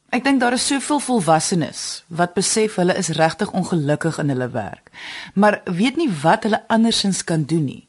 Ek 0.10 0.24
dink 0.24 0.40
daar 0.42 0.56
is 0.58 0.66
soveel 0.66 1.00
volwassenes 1.00 2.04
wat 2.08 2.34
besef 2.34 2.80
hulle 2.82 2.96
is 2.98 3.12
regtig 3.14 3.52
ongelukkig 3.52 4.18
in 4.18 4.30
hulle 4.34 4.50
werk, 4.50 4.90
maar 5.34 5.62
weet 5.66 6.00
nie 6.02 6.10
wat 6.24 6.44
hulle 6.44 6.64
andersins 6.68 7.24
kan 7.24 7.44
doen 7.44 7.66
nie. 7.66 7.88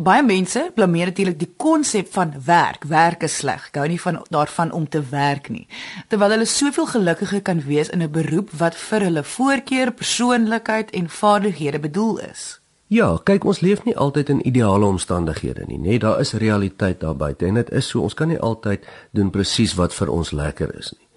Baie 0.00 0.22
mense 0.24 0.70
blameer 0.74 1.10
natuurlik 1.10 1.36
die 1.36 1.50
konsep 1.60 2.06
van 2.14 2.30
werk. 2.44 2.86
Werk 2.88 3.26
is 3.26 3.34
sleg. 3.42 3.66
Ek 3.68 3.74
hou 3.76 3.88
nie 3.90 3.98
van 4.00 4.22
daarvan 4.32 4.70
om 4.72 4.86
te 4.88 5.02
werk 5.10 5.50
nie. 5.52 5.66
Terwyl 6.08 6.32
hulle 6.32 6.46
soveel 6.48 6.86
gelukkiger 6.88 7.42
kan 7.44 7.60
wees 7.66 7.90
in 7.92 8.00
'n 8.02 8.08
beroep 8.10 8.48
wat 8.62 8.74
vir 8.74 9.04
hulle 9.04 9.24
voorkeur, 9.24 9.92
persoonlikheid 9.92 10.90
en 10.90 11.08
vaardighede 11.08 11.78
bedoel 11.78 12.18
is. 12.18 12.60
Ja, 12.86 13.18
kyk 13.24 13.44
ons 13.44 13.60
leef 13.60 13.84
nie 13.84 13.96
altyd 13.96 14.28
in 14.28 14.46
ideale 14.46 14.86
omstandighede 14.86 15.64
nie, 15.66 15.78
nê? 15.78 15.98
Daar 15.98 16.20
is 16.20 16.32
realiteit 16.32 17.00
daar 17.00 17.16
buite 17.16 17.46
en 17.46 17.54
dit 17.54 17.70
is 17.70 17.88
so 17.88 18.00
ons 18.00 18.14
kan 18.14 18.28
nie 18.28 18.40
altyd 18.40 18.86
doen 19.10 19.30
presies 19.30 19.74
wat 19.74 19.94
vir 19.94 20.08
ons 20.08 20.30
lekker 20.30 20.78
is 20.78 20.92
nie. 20.92 21.08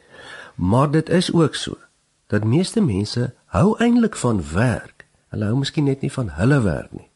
Maar 0.55 0.91
dit 0.91 1.09
is 1.09 1.33
ook 1.33 1.55
so 1.55 1.77
dat 2.27 2.43
meeste 2.43 2.81
mense 2.81 3.33
hou 3.45 3.77
eintlik 3.79 4.15
van 4.15 4.43
werk. 4.53 5.05
Hulle 5.29 5.45
hou 5.45 5.55
miskien 5.55 5.83
net 5.83 6.01
nie 6.01 6.11
van 6.11 6.29
hulle 6.29 6.61
werk 6.61 6.91
nie. 6.91 7.12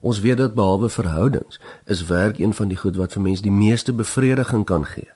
Ons 0.00 0.20
weet 0.20 0.36
dat 0.36 0.54
behalwe 0.54 0.88
verhoudings 0.88 1.60
is 1.84 2.04
werk 2.04 2.38
een 2.38 2.54
van 2.54 2.68
die 2.68 2.76
goed 2.76 2.96
wat 2.96 3.12
vir 3.12 3.22
mense 3.22 3.42
die 3.42 3.52
meeste 3.52 3.92
bevrediging 3.92 4.64
kan 4.64 4.84
gee. 4.84 5.08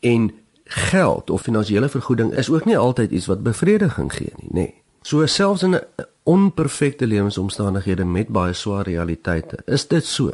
En 0.00 0.30
geld 0.64 1.30
of 1.30 1.42
finansiële 1.42 1.88
vergoeding 1.88 2.32
is 2.32 2.50
ook 2.50 2.64
nie 2.64 2.78
altyd 2.78 3.10
iets 3.10 3.26
wat 3.26 3.42
bevrediging 3.42 4.12
gee 4.12 4.32
nie, 4.36 4.50
nê. 4.52 4.68
So 5.02 5.26
selfs 5.26 5.62
in 5.62 5.74
'n 5.74 5.82
onperfekte 6.22 7.06
lewensomstandighede 7.06 8.04
met 8.04 8.28
baie 8.28 8.52
swaar 8.52 8.84
realiteite, 8.84 9.58
is 9.64 9.88
dit 9.88 10.04
so 10.04 10.30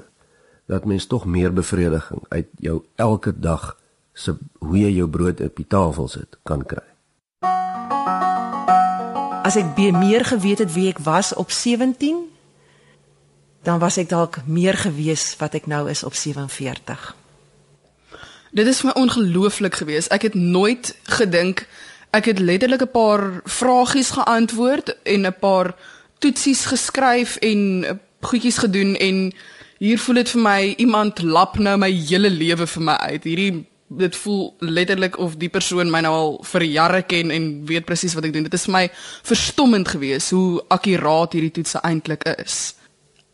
dat 0.66 0.84
mens 0.84 1.06
tog 1.06 1.24
meer 1.24 1.52
bevrediging 1.52 2.20
uit 2.28 2.46
jou 2.56 2.82
elke 2.94 3.40
dag 3.40 3.76
se 4.12 4.36
hoe 4.58 4.78
jy 4.78 4.90
jou 4.90 5.08
brood 5.08 5.40
op 5.40 5.56
die 5.56 5.66
tafel 5.68 6.08
sit 6.08 6.38
kan 6.42 6.66
kry. 6.66 6.86
As 9.44 9.56
ek 9.56 9.76
meer 9.76 10.24
geweet 10.24 10.58
het 10.58 10.72
wie 10.72 10.88
ek 10.88 10.98
was 10.98 11.34
op 11.34 11.50
17, 11.50 12.33
dan 13.64 13.78
was 13.78 13.96
ek 13.96 14.08
dalk 14.08 14.42
meer 14.46 14.76
gewees 14.76 15.34
wat 15.40 15.54
ek 15.54 15.66
nou 15.66 15.88
is 15.90 16.04
op 16.04 16.14
47. 16.14 17.14
Dit 18.54 18.66
is 18.70 18.80
vir 18.80 18.92
my 18.92 18.94
ongelooflik 19.00 19.74
geweest. 19.80 20.12
Ek 20.14 20.28
het 20.28 20.34
nooit 20.34 20.94
gedink 21.18 21.66
ek 22.14 22.24
het 22.30 22.38
letterlik 22.38 22.82
'n 22.82 22.90
paar 22.90 23.40
vragies 23.44 24.10
geantwoord 24.10 24.94
en 25.02 25.26
'n 25.26 25.38
paar 25.40 25.74
toetsies 26.18 26.64
geskryf 26.64 27.36
en 27.36 27.60
goedjies 28.20 28.58
gedoen 28.58 28.96
en 28.96 29.32
hier 29.78 29.98
voel 29.98 30.14
dit 30.14 30.30
vir 30.30 30.40
my 30.40 30.74
iemand 30.76 31.22
lap 31.22 31.58
nou 31.58 31.76
my 31.76 31.90
hele 31.90 32.30
lewe 32.30 32.66
vir 32.66 32.82
my 32.82 32.96
uit. 32.96 33.24
Hierdie 33.24 33.66
dit 33.88 34.16
voel 34.16 34.54
letterlik 34.58 35.18
of 35.18 35.36
die 35.36 35.48
persoon 35.48 35.90
my 35.90 36.00
nou 36.00 36.14
al 36.14 36.40
vir 36.42 36.62
jare 36.62 37.02
ken 37.02 37.30
en 37.30 37.66
weet 37.66 37.84
presies 37.84 38.14
wat 38.14 38.24
ek 38.24 38.32
doen. 38.32 38.42
Dit 38.42 38.54
is 38.54 38.64
vir 38.64 38.72
my 38.72 38.90
verstommend 39.22 39.88
geweest 39.88 40.30
hoe 40.30 40.64
akkuraat 40.68 41.32
hierdie 41.32 41.50
toetse 41.50 41.78
eintlik 41.82 42.24
is. 42.38 42.74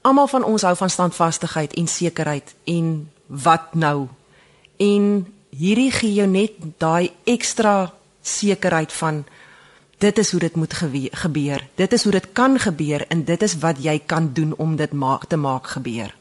Almal 0.01 0.31
van 0.33 0.45
ons 0.45 0.63
hou 0.65 0.73
van 0.77 0.91
standvastigheid 0.91 1.75
en 1.77 1.89
sekerheid 1.89 2.55
en 2.65 3.11
wat 3.27 3.75
nou? 3.75 4.09
En 4.81 5.05
hierdie 5.53 5.91
gee 5.93 6.15
jou 6.15 6.27
net 6.29 6.57
daai 6.81 7.11
ekstra 7.29 7.93
sekerheid 8.23 8.93
van 8.93 9.25
dit 10.01 10.19
is 10.19 10.31
hoe 10.33 10.41
dit 10.41 10.57
moet 10.57 10.75
gebeur. 11.13 11.67
Dit 11.77 11.93
is 11.93 12.03
hoe 12.03 12.13
dit 12.13 12.33
kan 12.33 12.57
gebeur 12.59 13.05
en 13.09 13.25
dit 13.25 13.43
is 13.43 13.59
wat 13.61 13.83
jy 13.85 13.99
kan 14.07 14.33
doen 14.33 14.55
om 14.57 14.77
dit 14.77 14.93
maak 14.93 15.27
te 15.29 15.37
maak 15.37 15.67
gebeur. 15.67 16.15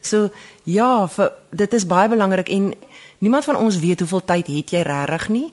So 0.00 0.30
ja, 0.62 1.08
vir, 1.10 1.32
dit 1.50 1.72
is 1.74 1.86
baie 1.86 2.08
belangrik 2.08 2.48
en 2.48 2.74
niemand 3.18 3.44
van 3.44 3.56
ons 3.56 3.78
weet 3.82 4.04
hoeveel 4.04 4.24
tyd 4.24 4.46
het 4.46 4.70
jy 4.70 4.82
regtig 4.86 5.28
nie. 5.34 5.48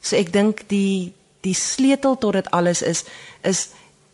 So 0.00 0.16
ek 0.16 0.32
dink 0.32 0.64
die 0.72 1.12
die 1.44 1.56
sleutel 1.56 2.16
tot 2.20 2.36
dit 2.36 2.50
alles 2.52 2.82
is 2.82 3.04
is 3.44 3.68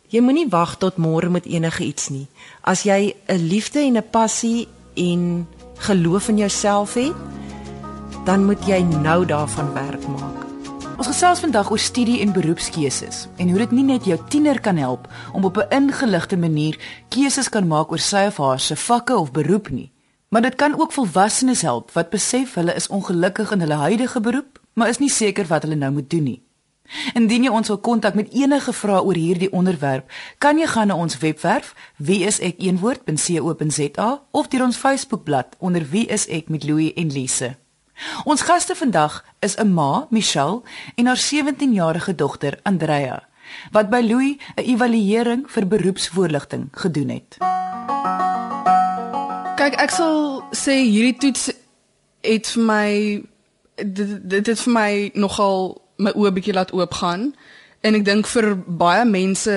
jy 0.09 0.21
moenie 0.21 0.49
wag 0.49 0.77
tot 0.79 0.97
môre 0.97 1.31
met 1.31 1.47
enige 1.47 1.85
iets 1.85 2.09
nie. 2.09 2.27
As 2.63 2.83
jy 2.83 3.15
'n 3.29 3.49
liefde 3.49 3.81
en 3.81 3.97
'n 3.97 4.11
passie 4.11 4.69
en 4.95 5.47
geloof 5.77 6.29
in 6.29 6.37
jouself 6.37 6.95
het, 6.95 7.15
dan 8.25 8.45
moet 8.45 8.67
jy 8.67 8.81
nou 8.83 9.27
daarvan 9.27 9.73
werk 9.73 10.07
maak. 10.09 10.47
Ons 10.97 11.07
gesels 11.07 11.43
vandag 11.45 11.71
oor 11.71 11.79
studie 11.79 12.21
en 12.21 12.33
beroepskeuses 12.33 13.27
en 13.37 13.49
hoe 13.49 13.59
dit 13.59 13.71
nie 13.71 13.85
net 13.85 14.05
jou 14.05 14.17
tiener 14.29 14.61
kan 14.61 14.77
help 14.77 15.09
om 15.33 15.45
op 15.45 15.57
'n 15.57 15.75
ingeligte 15.75 16.37
manier 16.37 16.79
keuses 17.09 17.49
kan 17.49 17.67
maak 17.67 17.91
oor 17.91 17.99
sy 17.99 18.27
of 18.27 18.37
haar 18.37 18.61
se 18.61 18.77
vakke 18.77 19.17
of 19.17 19.31
beroep 19.31 19.69
nie, 19.71 19.93
maar 20.29 20.43
dit 20.43 20.55
kan 20.55 20.81
ook 20.81 20.93
volwassenes 20.93 21.63
help 21.63 21.91
wat 21.93 22.11
besef 22.11 22.55
hulle 22.55 22.75
is 22.75 22.89
ongelukkig 22.89 23.53
in 23.53 23.61
hulle 23.61 23.75
huidige 23.75 24.21
beroep, 24.21 24.61
maar 24.73 24.89
is 24.89 24.99
nie 24.99 25.11
seker 25.11 25.47
wat 25.47 25.63
hulle 25.63 25.75
nou 25.75 25.93
moet 25.93 26.11
doen 26.11 26.23
nie. 26.23 26.46
Indien 27.15 27.43
jy 27.47 27.51
ons 27.51 27.69
wil 27.69 27.79
kontak 27.79 28.15
met 28.15 28.33
enige 28.33 28.73
vrae 28.73 29.03
oor 29.03 29.15
hierdie 29.15 29.53
onderwerp, 29.53 30.11
kan 30.39 30.59
jy 30.59 30.67
gaan 30.67 30.87
na 30.89 30.95
ons 30.95 31.19
webwerf 31.19 31.75
wieisek1woord.co.za 32.03 34.23
of 34.31 34.49
deur 34.49 34.65
ons 34.65 34.77
Facebookblad 34.77 35.47
onder 35.59 35.87
wie 35.91 36.07
is 36.07 36.29
ek 36.29 36.49
met 36.49 36.65
Louie 36.65 36.95
en 36.95 37.13
Lise. 37.13 37.57
Ons 38.25 38.43
gaste 38.45 38.75
vandag 38.75 39.25
is 39.41 39.57
'n 39.57 39.73
ma, 39.73 40.07
Michelle, 40.11 40.63
en 40.95 41.07
haar 41.07 41.17
17-jarige 41.17 42.15
dogter, 42.15 42.59
Andrea, 42.63 43.23
wat 43.73 43.91
by 43.91 44.01
Louis 44.01 44.37
'n 44.57 44.63
evaluering 44.63 45.51
vir 45.51 45.67
beroepsvoorligting 45.67 46.69
gedoen 46.73 47.09
het. 47.09 47.37
Kyk, 49.57 49.81
ek 49.81 49.91
sal 49.91 50.45
sê 50.51 50.73
hierdie 50.73 51.17
toets 51.17 51.53
het 52.21 52.47
vir 52.47 52.63
my 52.63 53.23
dit 53.77 54.31
dit 54.31 54.47
het 54.47 54.61
vir 54.61 54.73
my 54.73 55.11
nogal 55.15 55.86
my 56.03 56.13
oë 56.15 56.33
bietjie 56.37 56.55
laat 56.57 56.73
oopgaan 56.77 57.31
en 57.81 57.99
ek 57.99 58.05
dink 58.05 58.27
vir 58.31 58.55
baie 58.67 59.05
mense 59.09 59.55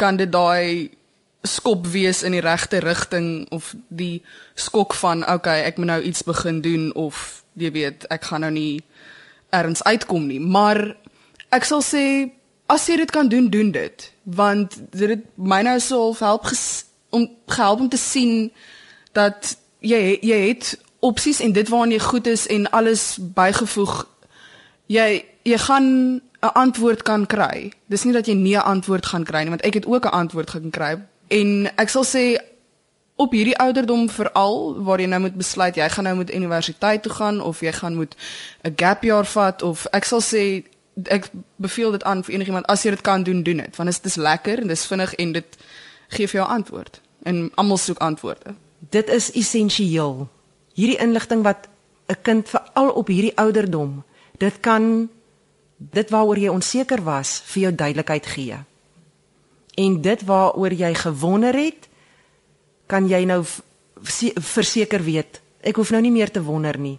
kan 0.00 0.16
dit 0.16 0.30
daai 0.30 0.90
skop 1.42 1.86
wees 1.86 2.22
in 2.22 2.34
die 2.36 2.44
regte 2.44 2.80
rigting 2.84 3.46
of 3.50 3.74
die 3.88 4.20
skok 4.54 4.94
van 4.94 5.24
okay, 5.24 5.64
ek 5.64 5.78
moet 5.80 5.92
nou 5.94 6.00
iets 6.02 6.24
begin 6.26 6.60
doen 6.60 6.90
of 6.92 7.40
jy 7.60 7.70
weet, 7.72 8.04
ek 8.12 8.28
gaan 8.28 8.44
nou 8.44 8.52
nie 8.52 8.82
ergens 9.50 9.82
uitkom 9.82 10.28
nie, 10.28 10.40
maar 10.40 10.78
ek 11.50 11.66
sal 11.66 11.82
sê 11.84 12.04
as 12.70 12.86
jy 12.86 13.00
dit 13.00 13.10
kan 13.10 13.28
doen, 13.28 13.48
doen 13.50 13.72
dit, 13.74 14.04
want 14.24 14.76
dit 14.94 15.16
het 15.16 15.24
my 15.36 15.62
nou 15.66 15.78
so 15.82 16.12
help 16.20 16.46
ges, 16.52 16.84
om 17.10 17.26
gehelp 17.50 17.80
om 17.80 17.88
te 17.90 17.98
sien 17.98 18.50
dat 19.16 19.56
jy 19.82 20.20
jy 20.22 20.38
het 20.52 20.76
opsies 21.00 21.40
en 21.40 21.54
dit 21.56 21.68
waarna 21.72 21.96
jy 21.96 22.04
goed 22.04 22.28
is 22.30 22.46
en 22.46 22.68
alles 22.76 23.16
bygevoeg. 23.18 24.04
Jy 24.90 25.24
jy 25.46 25.58
gaan 25.58 26.20
'n 26.42 26.52
antwoord 26.54 27.02
kan 27.02 27.26
kry. 27.26 27.72
Dis 27.86 28.04
nie 28.04 28.12
dat 28.12 28.26
jy 28.26 28.34
nie 28.34 28.56
'n 28.56 28.66
antwoord 28.66 29.06
gaan 29.06 29.24
kry 29.24 29.40
nie, 29.42 29.54
want 29.54 29.62
ek 29.62 29.74
het 29.74 29.86
ook 29.86 30.04
'n 30.04 30.16
antwoord 30.22 30.50
gekry 30.50 30.98
en 31.30 31.70
ek 31.76 31.88
sal 31.88 32.04
sê 32.04 32.38
op 33.20 33.34
hierdie 33.36 33.56
ouderdom 33.60 34.08
veral 34.10 34.82
waar 34.84 35.00
jy 35.00 35.06
nou 35.06 35.20
moet 35.20 35.36
besluit 35.36 35.76
jy 35.76 35.88
gaan 35.88 36.04
nou 36.08 36.16
moet 36.16 36.34
universiteit 36.34 37.02
toe 37.02 37.12
gaan 37.12 37.40
of 37.40 37.60
jy 37.60 37.72
gaan 37.72 37.94
moet 37.94 38.16
'n 38.64 38.74
gap 38.76 39.02
jaar 39.02 39.26
vat 39.26 39.62
of 39.62 39.86
ek 39.92 40.04
sal 40.04 40.20
sê 40.20 40.64
ek 41.04 41.30
beveel 41.56 41.90
dit 41.90 42.04
aan 42.04 42.24
vir 42.24 42.34
enigiemand 42.34 42.66
as 42.66 42.82
jy 42.82 42.90
dit 42.90 43.00
kan 43.00 43.22
doen 43.22 43.42
doen 43.42 43.56
dit 43.56 43.76
want 43.76 43.90
dit 43.90 44.04
is 44.04 44.16
lekker 44.16 44.58
en 44.58 44.66
dit 44.66 44.78
is 44.78 44.86
vinnig 44.86 45.14
en 45.14 45.32
dit 45.32 45.56
gee 46.08 46.26
vir 46.26 46.40
jou 46.40 46.48
antwoord. 46.48 47.00
En 47.22 47.50
almal 47.54 47.76
soek 47.76 47.98
antwoorde. 47.98 48.54
Dit 48.78 49.08
is 49.08 49.30
essensieel 49.32 50.28
hierdie 50.74 50.98
inligting 50.98 51.42
wat 51.42 51.68
'n 52.08 52.16
kind 52.22 52.48
veral 52.48 52.90
op 52.90 53.06
hierdie 53.06 53.36
ouderdom 53.36 54.04
dit 54.40 54.60
kan 54.64 55.08
dit 55.78 56.10
waaroor 56.12 56.38
jy 56.40 56.52
onseker 56.52 57.04
was 57.04 57.38
vir 57.52 57.66
jou 57.66 57.72
duidelikheid 57.84 58.26
gee 58.34 58.58
en 59.80 60.00
dit 60.04 60.24
waaroor 60.28 60.74
jy 60.76 60.94
gewonder 61.04 61.56
het 61.56 61.88
kan 62.90 63.06
jy 63.08 63.22
nou 63.28 63.44
verseker 64.02 65.04
weet 65.04 65.40
ek 65.66 65.76
hoef 65.80 65.92
nou 65.92 66.00
nie 66.02 66.12
meer 66.12 66.30
te 66.32 66.42
wonder 66.44 66.76
nie. 66.80 66.98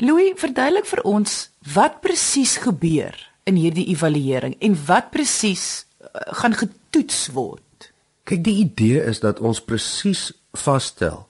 Louis, 0.00 0.32
verduidelik 0.40 0.88
vir 0.88 1.02
ons 1.08 1.40
wat 1.74 2.00
presies 2.04 2.56
gebeur 2.64 3.16
in 3.48 3.58
hierdie 3.60 3.88
evaluering 3.92 4.56
en 4.64 4.76
wat 4.88 5.10
presies 5.12 5.84
uh, 6.00 6.08
gaan 6.40 6.56
getoets 6.56 7.28
word. 7.36 7.90
Kyk, 8.28 8.44
die 8.46 8.60
idee 8.64 9.02
is 9.04 9.20
dat 9.24 9.40
ons 9.44 9.62
presies 9.64 10.30
vasstel 10.56 11.26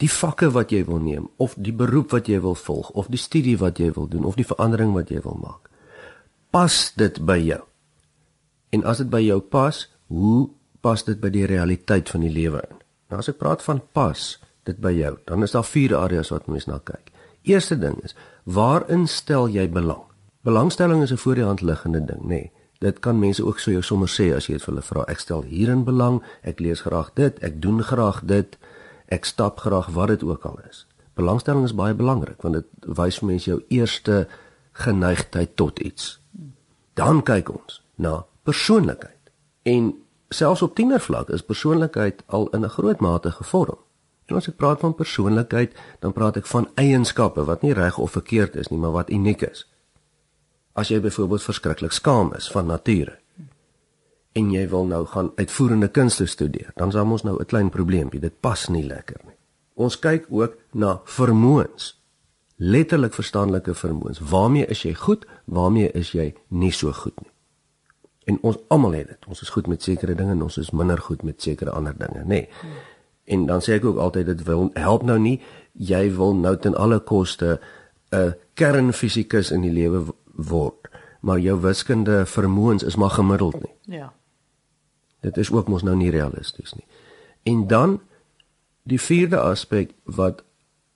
die 0.00 0.10
vakke 0.10 0.48
wat 0.54 0.72
jy 0.72 0.84
wil 0.88 1.02
neem 1.04 1.28
of 1.36 1.54
die 1.60 1.74
beroep 1.76 2.14
wat 2.16 2.28
jy 2.30 2.40
wil 2.40 2.56
volg 2.56 2.90
of 2.96 3.10
die 3.12 3.20
studie 3.20 3.58
wat 3.60 3.78
jy 3.78 3.90
wil 3.92 4.08
doen 4.08 4.24
of 4.24 4.38
die 4.40 4.48
verandering 4.48 4.94
wat 4.96 5.12
jy 5.12 5.20
wil 5.24 5.36
maak. 5.40 5.68
Pas 6.50 6.92
dit 6.96 7.20
by 7.24 7.38
jou? 7.40 7.60
En 8.72 8.84
as 8.88 9.02
dit 9.04 9.10
by 9.12 9.20
jou 9.20 9.40
pas, 9.40 9.84
hoe 10.08 10.48
pas 10.80 11.04
dit 11.04 11.20
by 11.20 11.30
die 11.32 11.44
realiteit 11.46 12.08
van 12.08 12.24
die 12.24 12.32
lewe 12.32 12.62
in? 12.70 12.80
Nou 13.12 13.20
as 13.20 13.28
ek 13.28 13.40
praat 13.40 13.64
van 13.64 13.82
pas 13.92 14.38
dit 14.64 14.78
by 14.80 14.92
jou, 14.96 15.16
dan 15.28 15.44
is 15.44 15.52
daar 15.52 15.66
vier 15.66 15.94
areas 15.98 16.32
wat 16.32 16.48
mens 16.48 16.68
na 16.70 16.78
kyk. 16.80 17.12
Eerste 17.44 17.76
ding 17.76 17.98
is, 18.06 18.14
waarin 18.44 19.08
stel 19.10 19.50
jy 19.50 19.66
belang? 19.68 20.04
Belangstelling 20.46 21.02
is 21.02 21.12
'n 21.12 21.20
voor 21.20 21.34
die 21.34 21.44
hand 21.44 21.60
liggende 21.60 22.04
ding, 22.04 22.22
nê. 22.22 22.26
Nee, 22.28 22.52
dit 22.80 22.98
kan 22.98 23.18
mense 23.18 23.44
ook 23.44 23.58
so 23.58 23.70
jou 23.70 23.82
sommer 23.82 24.08
sê 24.08 24.32
as 24.36 24.46
jy 24.46 24.58
dit 24.58 24.64
vir 24.64 24.74
hulle 24.74 24.86
vra. 24.86 25.04
Ek 25.08 25.18
stel 25.18 25.42
hierin 25.42 25.84
belang, 25.84 26.22
ek 26.42 26.60
lees 26.60 26.80
graag 26.80 27.12
dit, 27.14 27.38
ek 27.42 27.60
doen 27.62 27.82
graag 27.82 28.22
dit, 28.24 28.58
ek 29.12 29.28
stap 29.28 29.60
graag 29.60 29.92
wat 29.96 30.08
dit 30.14 30.24
ook 30.24 30.44
al 30.48 30.58
is. 30.68 30.86
Belangstelling 31.18 31.64
is 31.68 31.76
baie 31.76 31.94
belangrik 31.94 32.42
want 32.42 32.60
dit 32.60 32.88
wys 32.98 33.20
vir 33.20 33.28
mense 33.32 33.50
jou 33.50 33.60
eerste 33.68 34.26
geneigtheid 34.84 35.56
tot 35.60 35.78
iets. 35.84 36.16
Dan 36.96 37.22
kyk 37.22 37.52
ons 37.52 37.80
na 38.00 38.22
persoonlikheid. 38.48 39.32
En 39.68 39.92
selfs 40.32 40.64
op 40.64 40.74
tienervlak 40.76 41.30
is 41.30 41.44
persoonlikheid 41.44 42.22
al 42.26 42.48
in 42.56 42.64
'n 42.64 42.74
groot 42.76 43.00
mate 43.00 43.30
gevorm. 43.30 43.78
En 44.26 44.36
as 44.36 44.48
ek 44.48 44.56
praat 44.56 44.80
van 44.80 44.94
persoonlikheid, 44.94 45.74
dan 46.00 46.12
praat 46.12 46.36
ek 46.36 46.46
van 46.46 46.68
eienskappe 46.74 47.44
wat 47.44 47.62
nie 47.62 47.72
reg 47.72 47.98
of 47.98 48.10
verkeerd 48.10 48.56
is 48.56 48.68
nie, 48.68 48.78
maar 48.78 48.92
wat 48.92 49.10
uniek 49.10 49.42
is. 49.42 49.68
As 50.72 50.88
jy 50.88 51.00
byvoorbeeld 51.00 51.42
verskriklik 51.42 51.92
skaam 51.92 52.32
is 52.34 52.50
van 52.50 52.66
nature 52.66 53.21
en 54.32 54.50
jy 54.50 54.68
wil 54.68 54.86
nou 54.86 55.06
gaan 55.06 55.32
uitvoerende 55.36 55.88
kunste 55.88 56.26
studeer, 56.26 56.70
dan 56.74 56.88
is 56.88 56.94
ons 56.94 57.22
nou 57.22 57.38
'n 57.40 57.46
klein 57.46 57.70
probleempie. 57.70 58.20
Dit 58.20 58.40
pas 58.40 58.68
nie 58.68 58.84
lekker 58.84 59.20
nie. 59.24 59.36
Ons 59.74 59.98
kyk 59.98 60.26
ook 60.28 60.56
na 60.72 61.00
vermoëns. 61.04 62.00
Letterlik 62.56 63.14
verstandelike 63.14 63.74
vermoëns. 63.74 64.18
Waarmee 64.18 64.66
is 64.66 64.82
jy 64.82 64.94
goed? 64.94 65.26
Waarmee 65.44 65.90
is 65.92 66.12
jy 66.12 66.34
nie 66.48 66.72
so 66.72 66.92
goed 66.92 67.20
nie? 67.20 67.30
En 68.24 68.38
ons 68.42 68.56
almal 68.68 68.92
het 68.92 69.06
dit. 69.06 69.26
Ons 69.26 69.42
is 69.42 69.48
goed 69.48 69.66
met 69.66 69.82
sekere 69.82 70.14
dinge 70.14 70.30
en 70.30 70.42
ons 70.42 70.58
is 70.58 70.70
minder 70.70 70.98
goed 70.98 71.22
met 71.22 71.42
sekere 71.42 71.70
ander 71.70 71.94
dinge, 71.98 72.22
nê. 72.22 72.26
Nee. 72.26 72.48
En 73.24 73.46
dan 73.46 73.60
sê 73.60 73.72
ek 73.72 73.84
ook 73.84 73.98
altyd 73.98 74.26
dit 74.26 74.42
wil 74.42 74.70
help 74.74 75.02
nou 75.02 75.18
nie 75.18 75.40
jy 75.72 76.10
wil 76.16 76.34
nou 76.36 76.56
ten 76.56 76.74
alle 76.74 77.00
koste 77.00 77.60
'n 78.12 78.34
kernfisikus 78.54 79.50
in 79.50 79.60
die 79.60 79.72
lewe 79.72 80.04
word, 80.24 80.88
maar 81.20 81.38
jou 81.38 81.60
wiskunde 81.60 82.26
vermoëns 82.26 82.82
is 82.82 82.96
maar 82.96 83.10
gemiddeld 83.10 83.62
nie. 83.62 83.96
Ja. 83.96 84.12
Dit 85.22 85.38
is 85.38 85.50
ook 85.50 85.68
mos 85.70 85.84
nou 85.86 85.96
nie 85.96 86.10
realisties 86.10 86.74
nie. 86.74 86.86
En 87.42 87.66
dan 87.70 88.00
die 88.82 89.00
vierde 89.00 89.38
aspek 89.40 89.94
wat 90.04 90.42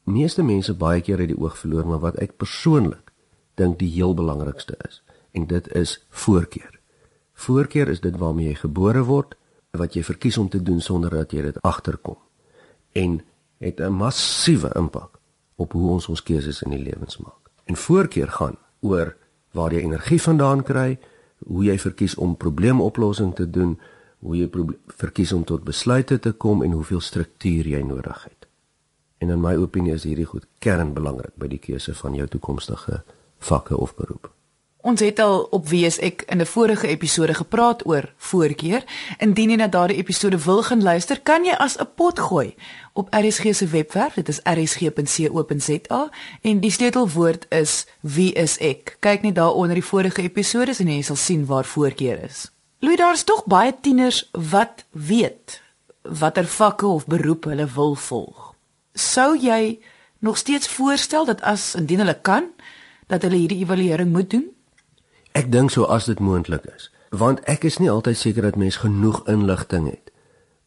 meeste 0.07 0.43
mense 0.43 0.75
baie 0.75 1.01
keer 1.01 1.23
uit 1.23 1.33
die 1.35 1.39
oog 1.39 1.59
verloor, 1.59 1.87
maar 1.87 2.03
wat 2.03 2.19
ek 2.23 2.37
persoonlik 2.39 3.13
dink 3.59 3.79
die 3.79 3.91
heel 3.95 4.15
belangrikste 4.15 4.77
is, 4.89 5.01
en 5.33 5.47
dit 5.51 5.69
is 5.75 5.97
voorkeur. 6.11 6.75
Voorkeur 7.47 7.89
is 7.89 8.01
dit 8.01 8.17
waarmee 8.19 8.51
jy 8.51 8.59
gebore 8.63 9.05
word, 9.09 9.35
wat 9.77 9.97
jy 9.97 10.03
verkies 10.07 10.39
om 10.39 10.49
te 10.49 10.63
doen 10.63 10.81
sonder 10.81 11.13
dat 11.13 11.33
jy 11.33 11.43
dit 11.49 11.59
agterkom. 11.63 12.17
En 12.93 13.21
het 13.59 13.81
'n 13.81 13.93
massiewe 13.93 14.71
impak 14.75 15.19
op 15.57 15.73
hoe 15.73 15.91
ons 15.91 16.09
ons 16.09 16.23
keuses 16.23 16.63
in 16.63 16.71
die 16.71 16.83
lewens 16.83 17.17
maak. 17.19 17.51
En 17.65 17.77
voorkeur 17.77 18.29
gaan 18.29 18.57
oor 18.81 19.17
waar 19.53 19.73
jy 19.73 19.81
energie 19.81 20.23
vandaan 20.23 20.63
kry, 20.63 20.99
hoe 21.47 21.65
jy 21.65 21.79
verkies 21.79 22.15
om 22.15 22.37
probleemoplossing 22.37 23.35
te 23.35 23.51
doen, 23.51 23.79
hoe 24.27 24.37
jy 24.37 24.49
verkies 24.99 25.33
om 25.33 25.45
tot 25.47 25.65
besluite 25.65 26.19
te 26.19 26.33
kom 26.33 26.65
en 26.67 26.75
hoeveel 26.75 27.01
struktuur 27.01 27.69
jy 27.71 27.83
nodig 27.87 28.25
het. 28.25 28.49
En 29.23 29.31
in 29.31 29.41
my 29.41 29.55
opinie 29.57 29.95
is 29.95 30.05
hierdie 30.05 30.29
goed 30.29 30.49
kernbelangrik 30.59 31.37
by 31.41 31.49
die 31.49 31.63
keuse 31.63 31.95
van 31.95 32.17
jou 32.19 32.27
toekomstige 32.29 33.03
vakke 33.39 33.79
of 33.79 33.95
beroep. 33.97 34.33
Ons 34.87 35.03
het 35.03 35.19
al 35.19 35.41
op 35.51 35.69
wees 35.69 35.97
ek 35.99 36.23
in 36.31 36.39
'n 36.41 36.47
vorige 36.47 36.87
episode 36.87 37.35
gepraat 37.35 37.87
oor 37.87 38.13
voorkeur. 38.17 38.85
Indien 39.19 39.51
jy 39.51 39.57
na 39.57 39.67
daardie 39.67 39.97
episode 39.97 40.39
wil 40.39 40.63
gaan 40.63 40.83
luister, 40.83 41.21
kan 41.21 41.45
jy 41.45 41.55
as 41.59 41.79
'n 41.79 41.89
pot 41.95 42.19
gooi 42.19 42.55
op 42.93 43.15
RSG 43.15 43.55
se 43.55 43.67
webwerf. 43.67 44.15
Dit 44.15 44.29
is 44.29 44.41
rsg.co.za 44.43 46.11
en 46.43 46.61
die 46.61 46.71
sleutelwoord 46.71 47.47
is 47.49 47.87
wie 48.01 48.33
is 48.33 48.59
ek. 48.59 48.97
Kyk 49.01 49.23
net 49.23 49.35
daar 49.35 49.55
onder 49.55 49.75
die 49.75 49.85
vorige 49.85 50.23
episode 50.23 50.75
en 50.79 50.89
jy 50.89 51.03
sal 51.03 51.17
sien 51.17 51.47
waar 51.47 51.65
voorkeur 51.65 52.23
is. 52.23 52.56
Louis, 52.79 52.97
daar's 52.97 53.25
tog 53.25 53.45
baie 53.45 53.75
tieners 53.81 54.29
wat 54.33 54.85
weet 54.91 55.63
watter 56.03 56.45
vakke 56.45 56.87
of 56.87 57.07
beroepe 57.07 57.49
hulle 57.49 57.67
wil 57.75 57.95
volg. 57.95 58.55
Sou 58.93 59.39
jy 59.41 59.79
nog 60.19 60.37
steeds 60.37 60.69
voorstel 60.69 61.25
dat 61.25 61.41
as 61.41 61.75
indien 61.75 61.99
hulle 61.99 62.19
kan, 62.21 62.51
dat 63.07 63.23
hulle 63.23 63.37
hierdie 63.37 63.63
evaluering 63.65 64.13
moet 64.13 64.31
doen? 64.31 64.45
Ek 65.33 65.49
dink 65.53 65.73
so 65.73 65.89
as 65.89 66.05
dit 66.05 66.21
moontlik 66.21 66.69
is, 66.77 66.91
want 67.11 67.41
ek 67.49 67.65
is 67.65 67.81
nie 67.81 67.91
altyd 67.91 68.17
seker 68.17 68.45
dat 68.51 68.61
mens 68.61 68.77
genoeg 68.85 69.23
inligting 69.25 69.89
het 69.89 70.13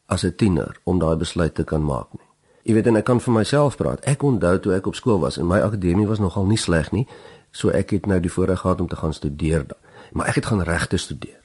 as 0.06 0.26
'n 0.26 0.36
tiener 0.36 0.80
om 0.84 1.00
daai 1.00 1.16
besluit 1.16 1.56
te 1.56 1.64
kan 1.64 1.86
maak 1.86 2.10
nie. 2.14 2.26
Jy 2.64 2.74
weet 2.74 2.88
en 2.88 2.96
ek 2.96 3.06
kan 3.06 3.20
vir 3.20 3.34
myself 3.34 3.78
praat. 3.78 4.00
Ek 4.06 4.24
onthou 4.24 4.60
toe 4.60 4.74
ek 4.74 4.88
op 4.88 4.96
skool 4.96 5.20
was 5.20 5.38
en 5.38 5.48
my 5.48 5.60
akademie 5.60 6.08
was 6.08 6.20
nogal 6.20 6.46
nie 6.46 6.58
sleg 6.58 6.92
nie, 6.92 7.08
so 7.52 7.70
ek 7.70 7.90
het 7.90 8.06
nou 8.06 8.20
die 8.20 8.32
voorreg 8.32 8.60
gehad 8.60 8.82
om 8.82 8.88
te 8.88 8.96
gaan 8.96 9.14
studeer 9.14 9.68
daar. 9.68 9.80
Maar 10.12 10.28
ek 10.28 10.36
het 10.36 10.46
gaan 10.46 10.62
regte 10.62 10.98
studeer. 10.98 11.39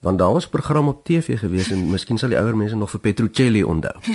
Want 0.00 0.18
daar 0.18 0.32
was 0.32 0.46
'n 0.46 0.50
program 0.50 0.88
op 0.88 1.04
TV 1.04 1.38
gewees 1.38 1.70
en 1.70 1.90
miskien 1.90 2.18
sal 2.18 2.28
die 2.28 2.38
ouer 2.38 2.56
mense 2.56 2.76
nog 2.76 2.90
vir 2.90 3.00
Petruccelli 3.00 3.62
onthou. 3.62 3.96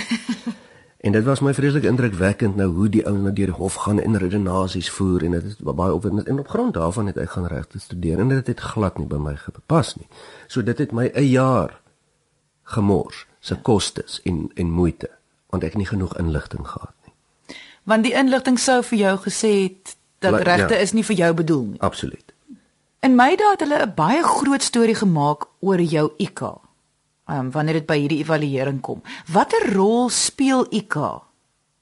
En 1.06 1.12
dit 1.12 1.24
was 1.24 1.40
my 1.40 1.54
vreeslik 1.54 1.84
indrukwekkend 1.84 2.56
nou 2.56 2.72
hoe 2.74 2.88
die 2.90 3.04
ou 3.06 3.18
na 3.18 3.30
deur 3.30 3.52
die 3.52 3.56
hof 3.56 3.74
gaan 3.74 4.00
en 4.02 4.18
redenasies 4.18 4.90
voer 4.90 5.24
en 5.24 5.32
dit 5.32 5.44
is 5.44 5.56
baie 5.62 5.94
opwindend 5.94 6.28
en 6.28 6.40
op 6.40 6.48
grond 6.50 6.74
daarvan 6.74 7.06
het 7.06 7.18
ek 7.22 7.30
gaan 7.30 7.46
regte 7.46 7.80
studeer 7.80 8.20
en 8.20 8.32
dit 8.34 8.48
het 8.48 8.60
glad 8.60 8.98
nie 8.98 9.06
by 9.06 9.20
my 9.22 9.36
gepas 9.36 9.96
nie. 9.96 10.08
So 10.48 10.64
dit 10.64 10.78
het 10.78 10.92
my 10.92 11.12
'n 11.14 11.30
jaar 11.30 11.78
gemors 12.64 13.28
se 13.40 13.56
kostes 13.56 14.22
en 14.24 14.50
en 14.54 14.72
moeite 14.72 15.10
want 15.50 15.64
ek 15.64 15.70
het 15.70 15.78
nie 15.78 15.88
genoeg 15.88 16.18
inligting 16.18 16.68
gehad 16.68 16.94
nie. 17.06 17.14
Want 17.84 18.04
die 18.04 18.14
inligting 18.14 18.60
sou 18.60 18.84
vir 18.84 18.98
jou 18.98 19.18
gesê 19.18 19.52
het 19.64 19.96
dat 20.20 20.42
regte 20.42 20.74
ja, 20.74 20.80
is 20.80 20.92
nie 20.92 21.06
vir 21.06 21.16
jou 21.16 21.34
bedoel 21.34 21.64
nie. 21.64 21.82
Absoluut. 21.82 22.25
In 23.06 23.14
my 23.14 23.36
dae 23.38 23.52
het 23.54 23.62
hulle 23.62 23.86
'n 23.86 23.94
baie 23.94 24.24
groot 24.24 24.64
storie 24.66 24.96
gemaak 24.98 25.46
oor 25.60 25.82
jou 25.82 26.10
IQ 26.18 26.42
um, 27.30 27.52
wanneer 27.52 27.78
dit 27.78 27.86
by 27.86 27.98
hierdie 28.00 28.24
evaluering 28.24 28.82
kom. 28.82 29.04
Watter 29.30 29.74
rol 29.74 30.10
speel 30.10 30.66
IQ 30.74 31.22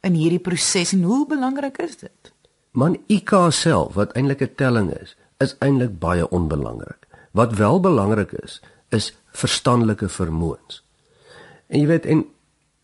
in 0.04 0.18
hierdie 0.20 0.42
proses 0.44 0.92
en 0.94 1.04
hoe 1.04 1.26
belangrik 1.28 1.78
is 1.78 1.96
dit? 1.98 2.34
Man 2.72 2.98
IQ 3.08 3.32
self 3.52 3.94
wat 3.94 4.12
eintlik 4.14 4.42
'n 4.42 4.56
telling 4.56 4.92
is, 5.00 5.16
is 5.40 5.56
eintlik 5.60 6.00
baie 6.00 6.30
onbelangrik. 6.30 7.08
Wat 7.32 7.54
wel 7.54 7.80
belangrik 7.80 8.32
is, 8.44 8.62
is 8.90 9.16
verstandelike 9.32 10.10
vermoëns. 10.10 10.84
En 11.68 11.80
jy 11.80 11.88
weet 11.88 12.06
en 12.06 12.26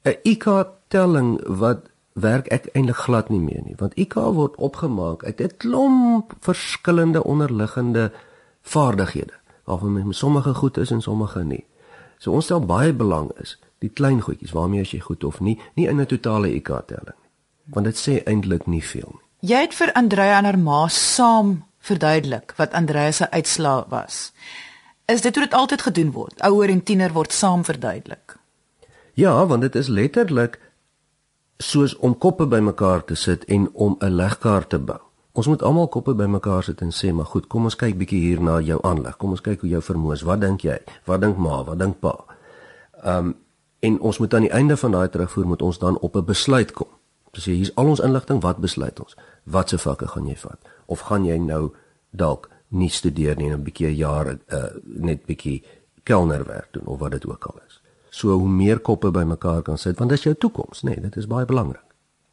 'n 0.04 0.16
IQ 0.24 0.68
telling 0.88 1.42
wat 1.44 1.90
werk 2.14 2.48
ek 2.48 2.70
eintlik 2.72 2.96
glad 2.96 3.30
nie 3.30 3.40
meer 3.40 3.62
nie, 3.66 3.76
want 3.78 3.94
IQ 4.00 4.16
word 4.16 4.56
opgemaak 4.56 5.24
uit 5.24 5.42
'n 5.42 5.58
klomp 5.58 6.34
verskillende 6.40 7.24
onderliggende 7.24 8.12
vaardighede, 8.70 9.34
waarvan 9.66 10.14
sommige 10.14 10.54
goed 10.54 10.78
is 10.78 10.92
en 10.92 11.02
sommige 11.02 11.44
nie. 11.44 11.66
So 12.18 12.32
ons 12.32 12.46
stel 12.46 12.66
baie 12.66 12.94
belang 12.94 13.32
is 13.40 13.58
die 13.80 13.90
klein 13.90 14.22
goedjies 14.22 14.52
waarmee 14.52 14.84
as 14.84 14.92
jy 14.92 15.00
goed 15.00 15.24
of 15.24 15.40
nie, 15.40 15.58
nie 15.76 15.88
in 15.88 16.02
'n 16.02 16.06
totale 16.06 16.50
IQ 16.52 16.70
telling 16.88 17.16
nie. 17.16 17.30
Want 17.74 17.86
dit 17.86 17.98
sê 17.98 18.24
eintlik 18.24 18.68
nie 18.68 18.84
veel 18.84 19.12
nie. 19.12 19.26
Jy 19.40 19.60
het 19.62 19.74
vir 19.74 19.92
Andrea 19.94 20.38
en 20.38 20.46
haar 20.46 20.60
ma 20.60 20.88
saam 20.88 21.64
verduidelik 21.80 22.54
wat 22.58 22.74
Andrea 22.74 23.12
se 23.12 23.32
uitslaa 23.32 23.86
was. 23.90 24.34
Is 25.06 25.22
dit 25.22 25.36
hoe 25.36 25.44
dit 25.44 25.54
altyd 25.54 25.82
gedoen 25.82 26.12
word? 26.12 26.42
Ouer 26.42 26.70
en 26.70 26.84
tiener 26.84 27.14
word 27.14 27.32
saam 27.34 27.64
verduidelik. 27.64 28.38
Ja, 29.14 29.46
want 29.46 29.62
dit 29.62 29.76
is 29.76 29.88
letterlik 29.88 30.60
soos 31.58 31.96
om 31.98 32.18
koppe 32.18 32.48
bymekaar 32.48 33.04
te 33.04 33.16
sit 33.16 33.46
en 33.46 33.70
om 33.74 33.96
'n 34.00 34.16
legkaart 34.16 34.70
te 34.70 34.80
bou. 34.80 35.09
Ons 35.34 35.48
moet 35.48 35.62
almal 35.62 35.88
koppe 35.88 36.14
bymekaar 36.18 36.64
sit 36.64 36.82
en 36.82 36.92
sê, 36.92 37.12
maar 37.14 37.26
goed, 37.26 37.48
kom 37.48 37.64
ons 37.70 37.76
kyk 37.76 37.98
bietjie 37.98 38.20
hier 38.20 38.42
na 38.42 38.60
jou 38.66 38.80
aanleg. 38.84 39.18
Kom 39.18 39.36
ons 39.36 39.44
kyk 39.46 39.62
hoe 39.62 39.70
jou 39.70 39.82
vermoëns. 39.82 40.26
Wat 40.26 40.42
dink 40.42 40.66
jy? 40.66 40.80
Wat 41.06 41.22
dink 41.22 41.38
ma? 41.38 41.64
Wat 41.64 41.80
dink 41.80 42.00
pa? 42.00 42.16
Ehm 43.04 43.30
um, 43.30 43.36
en 43.80 44.00
ons 44.04 44.18
moet 44.20 44.34
aan 44.34 44.44
die 44.44 44.52
einde 44.52 44.76
van 44.78 44.92
daai 44.92 45.08
terugvoer 45.10 45.46
moet 45.48 45.62
ons 45.64 45.78
dan 45.80 45.98
op 46.04 46.16
'n 46.16 46.26
besluit 46.26 46.72
kom. 46.72 46.88
Dis 47.32 47.44
so, 47.44 47.52
hier's 47.52 47.76
al 47.76 47.88
ons 47.88 48.00
inligting, 48.00 48.42
wat 48.42 48.58
besluit 48.58 49.00
ons? 49.00 49.16
Watse 49.44 49.78
vakke 49.78 50.08
gaan 50.08 50.28
jy 50.28 50.36
vat? 50.36 50.60
Of 50.86 51.00
gaan 51.00 51.26
jy 51.26 51.38
nou 51.38 51.72
dalk 52.12 52.50
nie 52.68 52.90
studeer 52.90 53.36
nie 53.38 53.50
en 53.50 53.60
'n 53.60 53.64
bietjie 53.64 53.96
jare 53.96 54.40
uh, 54.48 54.64
net 54.84 55.26
bietjie 55.26 55.64
kelnerwerk 56.04 56.74
doen 56.74 56.86
of 56.86 57.00
wat 57.00 57.12
dit 57.12 57.26
ook 57.26 57.46
al 57.46 57.60
is. 57.68 57.82
So 58.10 58.38
hoe 58.38 58.50
meer 58.50 58.80
koppe 58.80 59.12
bymekaar 59.12 59.62
kan 59.62 59.78
sit, 59.78 59.98
want 59.98 60.10
dis 60.10 60.24
jou 60.24 60.36
toekoms, 60.36 60.82
nê? 60.84 60.90
Nee, 60.90 61.02
dit 61.02 61.16
is 61.16 61.28
baie 61.28 61.46
belangrik. 61.46 61.89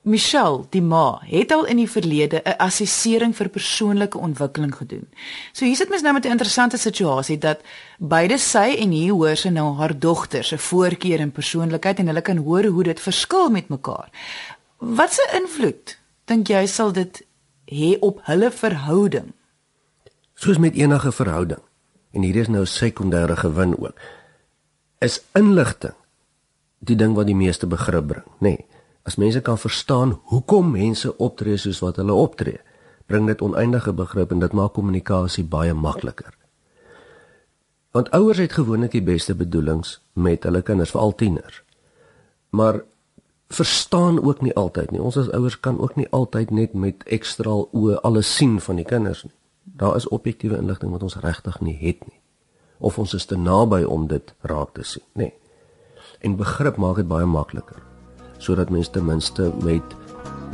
Michelle, 0.07 0.63
die 0.71 0.83
ma, 0.83 1.19
het 1.27 1.51
al 1.51 1.65
in 1.67 1.81
die 1.81 1.91
verlede 1.91 2.39
'n 2.45 2.55
assessering 2.63 3.35
vir 3.35 3.49
persoonlike 3.49 4.19
ontwikkeling 4.19 4.75
gedoen. 4.75 5.09
So 5.53 5.65
hier 5.65 5.77
sit 5.77 5.89
mens 5.89 6.03
nou 6.03 6.13
met 6.13 6.25
'n 6.25 6.31
interessante 6.31 6.77
situasie 6.77 7.39
dat 7.39 7.61
beide 7.99 8.39
sy 8.39 8.77
en 8.79 8.91
hier 8.91 9.13
hoor 9.13 9.37
sy 9.37 9.49
nou 9.49 9.75
haar 9.75 9.99
dogter 9.99 10.45
se 10.45 10.59
voorkeur 10.59 11.19
en 11.21 11.33
persoonlikheid 11.33 11.99
en 11.99 12.07
hulle 12.07 12.21
kan 12.21 12.37
hoor 12.37 12.65
hoe 12.65 12.83
dit 12.83 13.01
verskil 13.01 13.51
met 13.51 13.69
mekaar. 13.69 14.09
Wat 14.77 15.13
se 15.13 15.41
invloed 15.43 15.99
dink 16.25 16.49
jy 16.49 16.67
sal 16.67 16.93
dit 16.93 17.27
hê 17.65 17.99
op 18.01 18.21
hulle 18.23 18.51
verhouding? 18.51 19.33
Soos 20.35 20.59
met 20.59 20.75
enige 20.75 21.13
verhouding. 21.13 21.61
En 22.13 22.23
hier 22.23 22.37
is 22.37 22.49
nou 22.49 22.65
sekondêre 22.65 23.37
gewin 23.37 23.79
ook. 23.79 23.95
Is 24.99 25.23
inligting 25.33 25.95
die 26.79 26.97
ding 26.97 27.15
wat 27.15 27.27
die 27.27 27.35
meeste 27.35 27.67
begrip 27.67 28.07
bring, 28.07 28.25
nê? 28.39 28.39
Nee 28.39 28.67
As 29.07 29.17
mense 29.17 29.41
kan 29.41 29.59
verstaan 29.59 30.17
hoekom 30.33 30.73
mense 30.75 31.13
optree 31.23 31.57
soos 31.57 31.79
wat 31.85 32.01
hulle 32.03 32.13
optree, 32.13 32.59
bring 33.07 33.29
dit 33.31 33.43
oneindige 33.43 33.93
begrip 33.95 34.33
en 34.35 34.43
dit 34.43 34.53
maak 34.53 34.75
kommunikasie 34.75 35.45
baie 35.47 35.75
makliker. 35.75 36.35
Want 37.95 38.11
ouers 38.11 38.43
het 38.43 38.53
gewoonlik 38.59 38.93
die 38.93 39.05
beste 39.07 39.35
bedoelings 39.35 40.01
met 40.13 40.43
hulle 40.43 40.63
kinders, 40.63 40.91
veral 40.91 41.15
tieners. 41.15 41.63
Maar 42.51 42.83
verstaan 43.49 44.19
ook 44.25 44.43
nie 44.43 44.55
altyd 44.55 44.91
nie. 44.91 45.01
Ons 45.01 45.17
as 45.17 45.31
ouers 45.31 45.61
kan 45.61 45.79
ook 45.79 45.95
nie 45.97 46.09
altyd 46.11 46.51
net 46.51 46.75
met 46.75 47.07
ekstra 47.07 47.55
oë 47.71 48.03
alles 48.03 48.35
sien 48.35 48.59
van 48.61 48.83
die 48.83 48.85
kinders 48.85 49.23
nie. 49.25 49.35
Daar 49.63 49.97
is 49.97 50.09
objektiewe 50.09 50.59
inligting 50.59 50.91
wat 50.93 51.07
ons 51.07 51.19
regtig 51.23 51.61
nie 51.61 51.79
het 51.79 52.03
nie. 52.11 52.19
Of 52.79 52.99
ons 52.99 53.15
is 53.15 53.25
te 53.25 53.39
naby 53.39 53.85
om 53.85 54.11
dit 54.11 54.35
raak 54.43 54.75
te 54.75 54.83
sien, 54.83 55.07
nê. 55.15 55.31
Nee. 55.31 55.35
En 56.21 56.37
begrip 56.37 56.77
maak 56.77 56.99
dit 56.99 57.09
baie 57.09 57.27
makliker. 57.27 57.86
Sodat 58.47 58.71
mense 58.71 58.91
ten 58.95 59.07
minste 59.07 59.51
met 59.67 59.97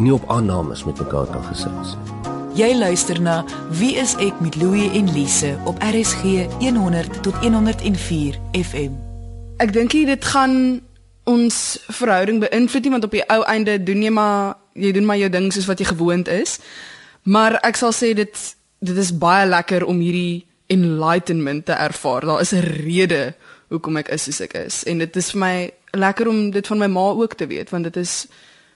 nie 0.00 0.12
op 0.14 0.24
aannames 0.32 0.84
met 0.88 0.98
mekaar 1.04 1.28
kan 1.28 1.44
gesels 1.52 1.96
nie. 2.00 2.12
Jy 2.52 2.74
luister 2.76 3.16
na 3.16 3.38
Wie 3.78 3.94
is 3.96 4.12
ek 4.20 4.36
met 4.44 4.58
Louie 4.60 4.90
en 4.92 5.08
Lise 5.12 5.54
op 5.64 5.78
RSG 5.80 6.44
100 6.60 7.22
tot 7.24 7.36
104 7.40 8.36
FM. 8.52 8.92
Ek 9.56 9.72
dink 9.72 9.96
dit 9.96 10.24
gaan 10.34 10.82
ons 11.24 11.56
verhouding 11.88 12.42
beïnvloed 12.42 12.84
nie 12.84 12.92
want 12.92 13.08
op 13.08 13.16
die 13.16 13.24
ou 13.32 13.40
einde 13.48 13.78
doen 13.80 14.04
jy 14.04 14.12
maar 14.12 14.58
jy 14.76 14.92
doen 14.92 15.08
maar 15.08 15.20
jou 15.20 15.30
ding 15.32 15.48
soos 15.54 15.68
wat 15.70 15.80
jy 15.80 15.88
gewoond 15.94 16.28
is. 16.28 16.58
Maar 17.24 17.56
ek 17.64 17.80
sal 17.80 17.96
sê 17.96 18.12
dit 18.16 18.36
dit 18.84 19.00
is 19.00 19.14
baie 19.16 19.48
lekker 19.48 19.86
om 19.88 20.04
hierdie 20.04 20.44
enlightenment 20.72 21.64
te 21.68 21.72
ervaar. 21.72 22.26
Daar 22.28 22.44
is 22.44 22.52
'n 22.52 22.84
rede 22.84 23.34
hoekom 23.72 23.96
ek 23.96 24.12
is 24.12 24.28
soos 24.28 24.40
ek 24.44 24.54
is 24.54 24.84
en 24.84 24.98
dit 24.98 25.16
is 25.16 25.30
vir 25.32 25.40
my 25.40 25.72
lekker 25.92 26.28
om 26.28 26.50
dit 26.50 26.66
van 26.66 26.78
my 26.78 26.86
ma 26.86 27.06
ook 27.20 27.34
te 27.34 27.46
weet 27.46 27.70
want 27.70 27.84
dit 27.84 27.96
is 27.96 28.26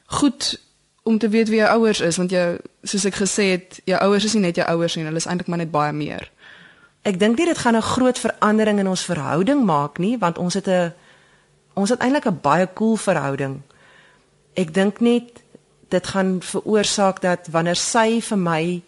goed 0.06 0.60
om 1.02 1.18
te 1.18 1.28
weet 1.28 1.48
wie 1.48 1.60
jou 1.62 1.68
ouers 1.78 2.00
is 2.00 2.16
want 2.16 2.30
jou 2.34 2.58
soos 2.82 3.04
ek 3.06 3.18
gesê 3.20 3.50
het, 3.54 3.80
jou 3.84 3.98
ouers 4.00 4.24
is 4.24 4.34
nie 4.34 4.42
net 4.48 4.58
jou 4.58 4.66
ouers 4.66 4.96
nie, 4.96 5.04
hulle 5.06 5.22
is 5.22 5.28
eintlik 5.30 5.50
maar 5.50 5.62
net 5.62 5.70
baie 5.70 5.92
meer. 5.94 6.26
Ek 7.06 7.20
dink 7.20 7.38
nie 7.38 7.46
dit 7.46 7.58
gaan 7.58 7.76
'n 7.76 7.90
groot 7.94 8.18
verandering 8.18 8.78
in 8.82 8.88
ons 8.88 9.04
verhouding 9.06 9.64
maak 9.64 9.98
nie, 9.98 10.18
want 10.18 10.38
ons 10.38 10.54
het 10.54 10.68
'n 10.68 10.92
ons 11.74 11.90
het 11.90 12.00
eintlik 12.00 12.26
'n 12.26 12.40
baie 12.42 12.68
cool 12.74 12.96
verhouding. 12.96 13.62
Ek 14.54 14.74
dink 14.74 15.00
net 15.00 15.42
dit 15.88 16.06
gaan 16.06 16.42
veroorsaak 16.42 17.20
dat 17.20 17.46
wanneer 17.50 17.76
sy 17.76 18.20
vir 18.20 18.38
my 18.38 18.82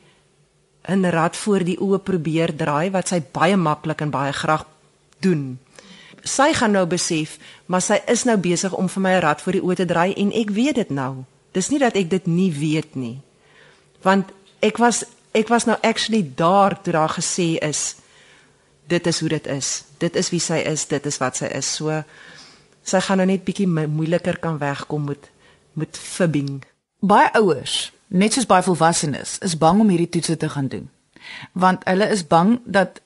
'n 0.88 1.10
rad 1.10 1.36
voor 1.36 1.64
die 1.64 1.78
oë 1.78 1.98
probeer 1.98 2.56
draai 2.56 2.90
wat 2.90 3.08
sy 3.08 3.22
baie 3.32 3.56
maklik 3.56 4.00
en 4.00 4.10
baie 4.10 4.32
graag 4.32 4.64
doen. 5.20 5.58
Sy 6.28 6.52
gaan 6.52 6.74
nou 6.76 6.84
besef, 6.86 7.38
maar 7.66 7.82
sy 7.84 8.00
is 8.06 8.24
nou 8.28 8.36
besig 8.36 8.74
om 8.76 8.88
vir 8.88 9.02
my 9.02 9.12
'n 9.16 9.22
rad 9.24 9.42
voor 9.42 9.52
die 9.52 9.62
oë 9.62 9.76
te 9.76 9.84
draai 9.84 10.12
en 10.14 10.32
ek 10.32 10.50
weet 10.50 10.74
dit 10.74 10.90
nou. 10.90 11.24
Dis 11.52 11.68
nie 11.68 11.78
dat 11.78 11.96
ek 11.96 12.10
dit 12.10 12.26
nie 12.26 12.52
weet 12.52 12.94
nie. 12.94 13.20
Want 14.02 14.30
ek 14.60 14.76
was 14.78 15.04
ek 15.32 15.48
was 15.48 15.64
nou 15.64 15.76
actually 15.82 16.32
daar 16.34 16.82
toe 16.82 16.92
daar 16.92 17.08
gesê 17.08 17.58
is 17.62 17.96
dit 18.86 19.06
is 19.06 19.20
hoe 19.20 19.28
dit 19.28 19.46
is. 19.46 19.84
Dit 19.98 20.16
is 20.16 20.30
wie 20.30 20.40
sy 20.40 20.58
is, 20.64 20.86
dit 20.86 21.06
is 21.06 21.18
wat 21.18 21.36
sy 21.36 21.46
is. 21.52 21.74
So 21.74 22.02
sy 22.82 23.00
gaan 23.00 23.20
nou 23.20 23.26
net 23.28 23.44
bietjie 23.44 23.68
moeiliker 23.68 24.38
kan 24.38 24.58
wegkom 24.58 25.04
met 25.04 25.30
met 25.78 25.98
fibbing. 25.98 26.64
Baie 27.00 27.30
ouers, 27.38 27.92
net 28.06 28.32
soos 28.32 28.46
baie 28.46 28.62
volwassenes, 28.62 29.36
is 29.46 29.58
bang 29.58 29.80
om 29.80 29.88
hierdie 29.88 30.08
toetse 30.08 30.36
te 30.36 30.48
gaan 30.48 30.68
doen. 30.68 30.88
Want 31.52 31.84
hulle 31.86 32.08
is 32.10 32.24
bang 32.26 32.58
dat 32.64 33.00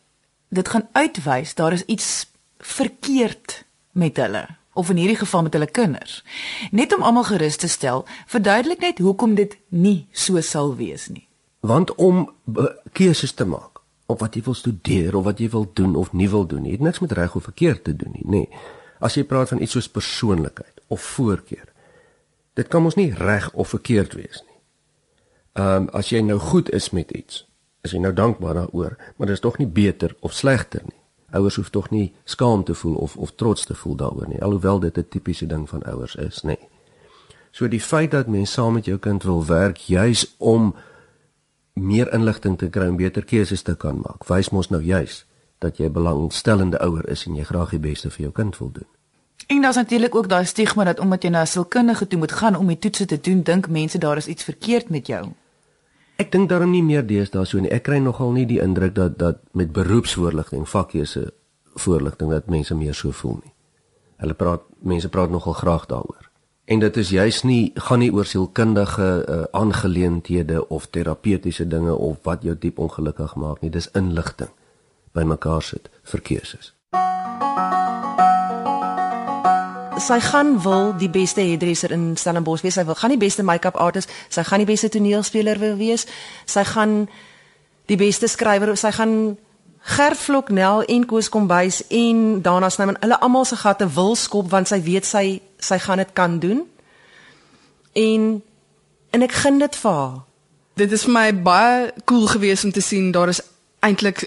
dit 0.49 0.69
gaan 0.69 0.89
uitwys 0.93 1.55
daar 1.55 1.73
is 1.73 1.85
iets 1.85 2.32
verkeerd 2.63 3.65
met 3.93 4.17
hulle 4.17 4.47
of 4.73 4.91
in 4.91 4.97
hierdie 4.97 5.19
geval 5.21 5.43
met 5.43 5.53
hulle 5.53 5.69
kinders. 5.69 6.23
Net 6.71 6.95
om 6.97 7.03
almal 7.03 7.29
gerus 7.29 7.57
te 7.57 7.69
stel, 7.69 8.07
verduidelik 8.27 8.81
net 8.81 8.99
hoekom 8.99 9.35
dit 9.35 9.57
nie 9.69 10.07
so 10.13 10.41
sal 10.41 10.77
wees 10.77 11.09
nie. 11.13 11.27
Want 11.61 11.95
om 11.95 12.25
keuses 12.93 13.33
te 13.33 13.45
maak 13.45 13.83
op 14.07 14.21
wat 14.21 14.35
jy 14.37 14.43
wil 14.45 14.57
studeer 14.57 15.17
of 15.17 15.25
wat 15.25 15.41
jy 15.41 15.49
wil 15.53 15.69
doen 15.73 15.95
of 15.97 16.13
nie 16.13 16.29
wil 16.29 16.47
doen 16.47 16.65
nie, 16.65 16.73
het 16.73 16.85
niks 16.85 17.01
met 17.05 17.13
reg 17.17 17.37
of 17.37 17.47
verkeerd 17.49 17.85
te 17.85 17.97
doen 17.97 18.17
nie, 18.17 18.25
nê. 18.25 18.45
Nee. 18.49 18.63
As 19.03 19.17
jy 19.19 19.25
praat 19.27 19.51
van 19.51 19.63
iets 19.63 19.75
soos 19.75 19.89
persoonlikheid 19.91 20.83
of 20.95 21.03
voorkeur, 21.17 21.67
dit 22.55 22.69
kan 22.69 22.85
mos 22.85 22.95
nie 22.95 23.11
reg 23.19 23.49
of 23.53 23.73
verkeerd 23.75 24.15
wees 24.15 24.43
nie. 24.47 24.59
Ehm 25.59 25.89
um, 25.89 25.89
as 25.93 26.13
jy 26.13 26.21
nou 26.25 26.39
goed 26.39 26.71
is 26.73 26.91
met 26.91 27.11
iets, 27.11 27.43
is 27.83 27.93
jy 27.93 28.01
nou 28.01 28.13
dankbaar 28.15 28.55
daaroor, 28.55 28.97
maar 29.17 29.27
dit 29.27 29.37
is 29.37 29.43
tog 29.43 29.59
nie 29.59 29.67
beter 29.67 30.15
of 30.21 30.33
slegter 30.33 30.85
nie. 30.87 31.02
Ouers 31.33 31.57
hoef 31.57 31.71
tog 31.71 31.91
nie 31.91 32.13
skaam 32.25 32.65
te 32.65 32.75
voel 32.75 32.95
of 32.95 33.17
of 33.17 33.33
trots 33.35 33.67
te 33.67 33.75
voel 33.75 33.97
daaroor 33.97 34.29
nie, 34.29 34.43
alhoewel 34.43 34.81
dit 34.81 34.99
'n 34.99 35.09
tipiese 35.09 35.47
ding 35.47 35.69
van 35.69 35.83
ouers 35.83 36.15
is, 36.15 36.43
nê. 36.43 36.57
So 37.51 37.69
die 37.69 37.81
feit 37.81 38.11
dat 38.11 38.27
mens 38.27 38.53
saam 38.53 38.73
met 38.73 38.85
jou 38.85 38.99
kind 38.99 39.23
wil 39.23 39.47
werk 39.47 39.77
juis 39.77 40.35
om 40.39 40.75
meer 41.73 42.13
inligting 42.13 42.59
te 42.59 42.69
kry 42.69 42.87
en 42.87 42.97
beter 42.97 43.25
keuses 43.25 43.63
te 43.63 43.75
kan 43.75 43.97
maak. 43.97 44.25
Wys 44.29 44.51
mos 44.51 44.69
nou 44.69 44.83
juis 44.83 45.25
dat 45.59 45.77
jy 45.77 45.91
belangstellende 45.91 46.81
ouer 46.81 47.09
is 47.09 47.27
en 47.27 47.35
jy 47.35 47.45
graag 47.45 47.71
die 47.71 47.79
beste 47.79 48.11
vir 48.11 48.21
jou 48.21 48.33
kind 48.33 48.59
wil 48.59 48.71
doen. 48.73 48.89
En 49.47 49.63
daar's 49.63 49.77
natuurlik 49.77 50.15
ook 50.15 50.29
daai 50.29 50.45
stigma 50.45 50.85
dat 50.85 50.99
omdat 50.99 51.23
jy 51.23 51.31
na 51.31 51.41
'n 51.41 51.47
sielkundige 51.47 52.07
toe 52.07 52.19
moet 52.19 52.33
gaan 52.33 52.57
om 52.57 52.67
die 52.67 52.79
toetse 52.79 53.05
te 53.05 53.21
doen, 53.21 53.43
dink 53.43 53.69
mense 53.69 53.99
daar 53.99 54.17
is 54.17 54.27
iets 54.27 54.45
verkeerd 54.45 54.89
met 54.89 55.07
jou. 55.07 55.29
Ek 56.23 56.31
dink 56.31 56.53
daarom 56.53 56.71
nie 56.71 56.85
meer 56.87 57.03
deesdae 57.03 57.43
so 57.49 57.59
nie. 57.59 57.71
Ek 57.75 57.83
kry 57.89 57.99
nogal 57.99 58.31
nie 58.37 58.45
die 58.47 58.61
indruk 58.63 58.95
dat 58.95 59.17
dat 59.19 59.41
met 59.59 59.73
beroepsvoorligting, 59.75 60.69
vakkeuse 60.71 61.33
voorligting 61.83 62.31
dat 62.31 62.51
mense 62.53 62.77
meer 62.79 62.95
so 62.95 63.11
voel 63.11 63.41
nie. 63.41 63.55
Hulle 64.23 64.37
praat 64.39 64.63
mense 64.87 65.11
praat 65.11 65.33
nogal 65.35 65.57
graag 65.59 65.89
daaroor. 65.91 66.29
En 66.71 66.79
dit 66.79 66.97
is 66.97 67.11
juis 67.11 67.41
nie 67.43 67.73
gaan 67.75 67.99
nie 68.05 68.13
oor 68.15 68.29
sielkundige 68.29 69.09
uh, 69.09 69.41
aangeleenthede 69.51 70.69
of 70.69 70.87
terapeutiese 70.95 71.67
dinge 71.67 71.95
of 71.95 72.23
wat 72.29 72.47
jou 72.47 72.55
diep 72.55 72.79
ongelukkig 72.79 73.35
maak 73.35 73.65
nie. 73.65 73.73
Dis 73.75 73.91
inligting 73.99 74.53
bymekaar 75.13 75.63
sit 75.63 75.91
vir 76.13 76.23
keuses. 76.23 76.71
Sy 80.03 80.19
gaan 80.21 80.57
wil 80.65 80.97
die 80.99 81.11
beste 81.11 81.41
hairdresser 81.41 81.93
in 81.95 82.17
Stellenbosch 82.19 82.65
wees. 82.65 82.75
Sy 82.75 82.85
wil 82.89 82.99
gaan 82.99 83.15
die 83.15 83.21
beste 83.21 83.45
make-up 83.47 83.77
artist, 83.79 84.11
sy 84.29 84.43
gaan 84.43 84.65
die 84.65 84.67
beste 84.67 84.91
toneelspeler 84.91 85.61
wil 85.63 85.77
wees. 85.79 86.07
Sy 86.47 86.65
gaan 86.67 87.07
die 87.87 87.99
beste 88.01 88.27
skrywer, 88.27 88.75
sy 88.77 88.91
gaan 88.97 89.15
Gerflok 89.83 90.51
Nel 90.55 90.85
en 90.87 91.07
Koos 91.07 91.29
Kombuis 91.29 91.83
en 91.91 92.43
Dana 92.43 92.71
Snyman, 92.71 92.99
hulle 93.03 93.19
almal 93.19 93.45
se 93.45 93.57
gatte 93.59 93.89
wil 93.95 94.15
skop 94.15 94.51
want 94.51 94.71
sy 94.71 94.79
weet 94.83 95.07
sy 95.07 95.41
sy 95.59 95.79
gaan 95.83 95.99
dit 95.99 96.13
kan 96.15 96.39
doen. 96.43 96.63
En 97.99 98.43
en 99.13 99.27
ek 99.27 99.35
gun 99.43 99.59
dit 99.59 99.81
vir 99.83 99.99
haar. 99.99 100.21
Dit 100.79 100.93
is 100.95 101.03
vir 101.05 101.13
my 101.13 101.27
baie 101.35 101.91
cool 102.09 102.27
geweest 102.31 102.65
om 102.65 102.73
te 102.73 102.81
sien 102.81 103.11
daar 103.13 103.29
is 103.29 103.43
eintlik 103.83 104.25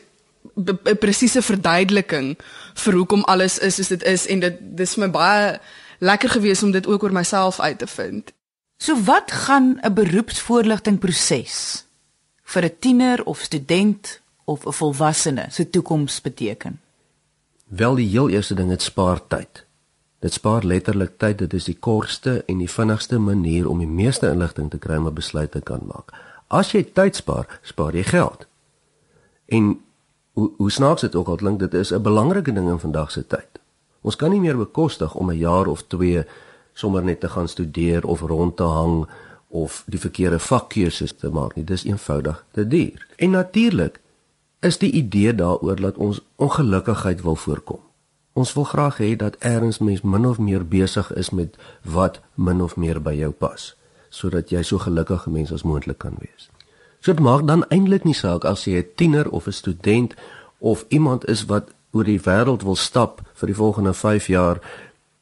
presiese 0.99 1.41
verduideliking 1.41 2.35
vir 2.83 2.93
hoekom 2.93 3.23
alles 3.23 3.59
is 3.59 3.75
soos 3.75 3.91
dit 3.91 4.03
is 4.03 4.27
en 4.27 4.39
dit 4.39 4.59
dis 4.79 4.93
vir 4.95 5.05
my 5.05 5.11
baie 5.11 5.59
lekker 5.99 6.29
geweest 6.29 6.63
om 6.63 6.71
dit 6.71 6.87
ook 6.87 7.03
oor 7.03 7.11
myself 7.11 7.59
uit 7.59 7.77
te 7.79 7.87
vind. 7.87 8.31
So 8.77 8.95
wat 9.03 9.31
gaan 9.31 9.79
'n 9.81 9.93
beroepsvoorligting 9.93 10.99
proses 10.99 11.85
vir 12.43 12.63
'n 12.63 12.75
tiener 12.79 13.23
of 13.25 13.39
student 13.39 14.21
of 14.45 14.65
'n 14.65 14.71
volwassene 14.71 15.45
se 15.49 15.69
toekoms 15.69 16.21
beteken? 16.21 16.79
Wel 17.65 17.95
die 17.95 18.09
heel 18.09 18.29
eerste 18.29 18.53
ding 18.53 18.69
dit 18.69 18.81
spaar 18.81 19.27
tyd. 19.27 19.65
Dit 20.19 20.33
spaar 20.33 20.63
letterlik 20.63 21.17
tyd. 21.17 21.37
Dit 21.37 21.53
is 21.53 21.63
die 21.63 21.77
kortste 21.79 22.43
en 22.45 22.57
die 22.57 22.69
vinnigste 22.69 23.19
manier 23.19 23.69
om 23.69 23.77
die 23.77 23.87
meeste 23.87 24.29
inligting 24.29 24.69
te 24.69 24.77
kry 24.77 24.95
om 24.95 25.07
'n 25.07 25.13
besluit 25.13 25.51
te 25.51 25.61
kan 25.61 25.81
maak. 25.85 26.13
As 26.47 26.71
jy 26.71 26.83
tyd 26.83 27.15
spaar, 27.15 27.59
spaar 27.61 27.95
jy 27.95 28.03
geld. 28.03 28.47
En 29.45 29.84
hoe 30.35 30.51
hoe 30.57 30.71
snaaks 30.71 31.01
dit 31.01 31.15
ook 31.15 31.27
al 31.27 31.35
klink, 31.35 31.59
dit 31.59 31.73
is 31.73 31.91
'n 31.93 32.01
belangrike 32.01 32.53
ding 32.53 32.69
in 32.69 32.79
vandag 32.79 33.11
se 33.11 33.27
tyd. 33.27 33.51
Ons 34.01 34.15
kan 34.15 34.29
nie 34.29 34.39
meer 34.39 34.57
bekostig 34.57 35.15
om 35.15 35.29
'n 35.31 35.37
jaar 35.37 35.67
of 35.67 35.83
2 35.87 36.25
sommer 36.73 37.03
net 37.03 37.19
te 37.19 37.29
gaan 37.29 37.47
studeer 37.47 38.05
of 38.05 38.21
rond 38.21 38.55
te 38.55 38.63
hang 38.63 39.07
of 39.47 39.83
die 39.87 39.99
verkeerde 39.99 40.39
vakkeuses 40.39 41.13
te 41.15 41.29
maak 41.29 41.55
nie. 41.55 41.63
Dis 41.63 41.83
eenvoudig 41.83 42.45
te 42.51 42.67
duur. 42.67 43.07
En 43.15 43.29
natuurlik 43.29 43.99
is 44.59 44.77
die 44.77 44.91
idee 44.91 45.35
daaroor 45.35 45.81
dat 45.81 45.97
ons 45.97 46.21
ongelukkigheid 46.35 47.21
wil 47.21 47.35
voorkom. 47.35 47.79
Ons 48.33 48.53
wil 48.53 48.63
graag 48.63 48.97
hê 48.97 49.15
dat 49.15 49.35
erns 49.39 49.77
mens 49.77 50.01
min 50.01 50.25
of 50.25 50.37
meer 50.37 50.67
besig 50.67 51.13
is 51.13 51.29
met 51.29 51.55
wat 51.81 52.19
min 52.33 52.61
of 52.61 52.75
meer 52.75 53.01
by 53.01 53.13
jou 53.13 53.31
pas, 53.31 53.75
sodat 54.09 54.49
jy 54.49 54.61
so 54.61 54.77
gelukkige 54.77 55.29
mens 55.29 55.51
as 55.51 55.63
moontlik 55.63 55.97
kan 55.97 56.17
wees. 56.19 56.49
So 57.05 57.13
dit 57.13 57.21
maak 57.21 57.43
dan 57.45 57.61
eintlik 57.69 58.01
nie 58.01 58.17
saak 58.17 58.47
as 58.49 58.63
jy 58.65 58.81
'n 58.81 58.89
tiener 58.95 59.29
of 59.29 59.45
'n 59.45 59.51
student 59.51 60.13
of 60.57 60.85
iemand 60.87 61.29
is 61.29 61.45
wat 61.45 61.69
oor 61.91 62.03
die 62.03 62.19
wêreld 62.19 62.63
wil 62.63 62.75
stap 62.75 63.21
vir 63.33 63.47
die 63.47 63.55
volgende 63.55 63.93
5 63.93 64.27
jaar. 64.27 64.59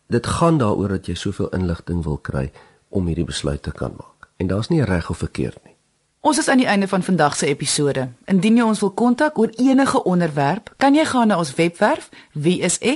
Dit 0.08 0.28
gaan 0.28 0.58
daaroor 0.58 0.88
dat 0.88 1.06
jy 1.06 1.13
soveel 1.13 1.50
inligting 1.50 2.04
wil 2.04 2.17
kry 2.17 2.52
om 2.89 3.06
hierdie 3.06 3.26
besluit 3.26 3.62
te 3.63 3.72
kan 3.72 3.91
maak. 3.98 4.28
En 4.38 4.48
daar's 4.48 4.67
nie 4.67 4.84
reg 4.84 5.10
of 5.10 5.17
verkeerd 5.17 5.58
nie. 5.63 5.76
Ons 6.22 6.38
is 6.38 6.48
aan 6.48 6.58
die 6.58 6.67
einde 6.67 6.88
van 6.88 7.04
vandag 7.04 7.36
se 7.36 7.46
episode. 7.46 8.10
Indien 8.26 8.56
jy 8.58 8.63
ons 8.63 8.80
wil 8.80 8.91
kontak 8.91 9.38
oor 9.38 9.50
enige 9.58 10.04
onderwerp, 10.04 10.74
kan 10.78 10.96
jy 10.96 11.06
gaan 11.06 11.28
na 11.28 11.38
ons 11.38 11.56
webwerf 11.56 12.10
wieisek.co.za 12.32 12.88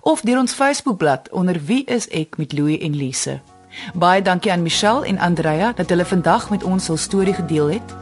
of 0.00 0.20
deur 0.20 0.38
ons 0.38 0.52
Facebookblad 0.52 1.30
onder 1.30 1.60
Wie 1.64 1.84
is 1.84 2.08
ek 2.08 2.36
met 2.36 2.52
Louie 2.52 2.78
en 2.78 2.96
Lise. 2.96 3.40
Baie 3.94 4.22
dankie 4.22 4.52
aan 4.52 4.62
Michelle 4.62 5.06
en 5.06 5.18
Andrea 5.18 5.72
dat 5.72 5.88
hulle 5.88 6.04
vandag 6.04 6.50
met 6.50 6.64
ons 6.64 6.86
hul 6.86 6.96
storie 6.96 7.34
gedeel 7.34 7.70
het. 7.70 7.94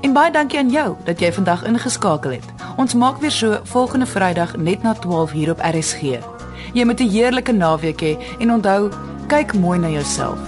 En 0.00 0.12
baie 0.12 0.32
dankie 0.32 0.58
aan 0.58 0.70
jou 0.70 0.96
dat 1.04 1.20
jy 1.20 1.32
vandag 1.32 1.64
ingeskakel 1.64 2.30
het. 2.30 2.44
Ons 2.76 2.94
maak 2.94 3.20
weer 3.20 3.30
so 3.30 3.60
volgende 3.64 4.06
Vrydag 4.06 4.56
net 4.56 4.82
na 4.82 4.92
12 4.92 5.30
hier 5.30 5.50
op 5.50 5.60
RSG. 5.60 6.18
Jy 6.72 6.84
moet 6.84 7.00
'n 7.00 7.08
heerlike 7.08 7.52
naweek 7.52 8.00
hê 8.00 8.16
he, 8.18 8.36
en 8.38 8.52
onthou, 8.52 8.90
kyk 9.26 9.54
mooi 9.54 9.78
na 9.78 9.88
jouself. 9.88 10.38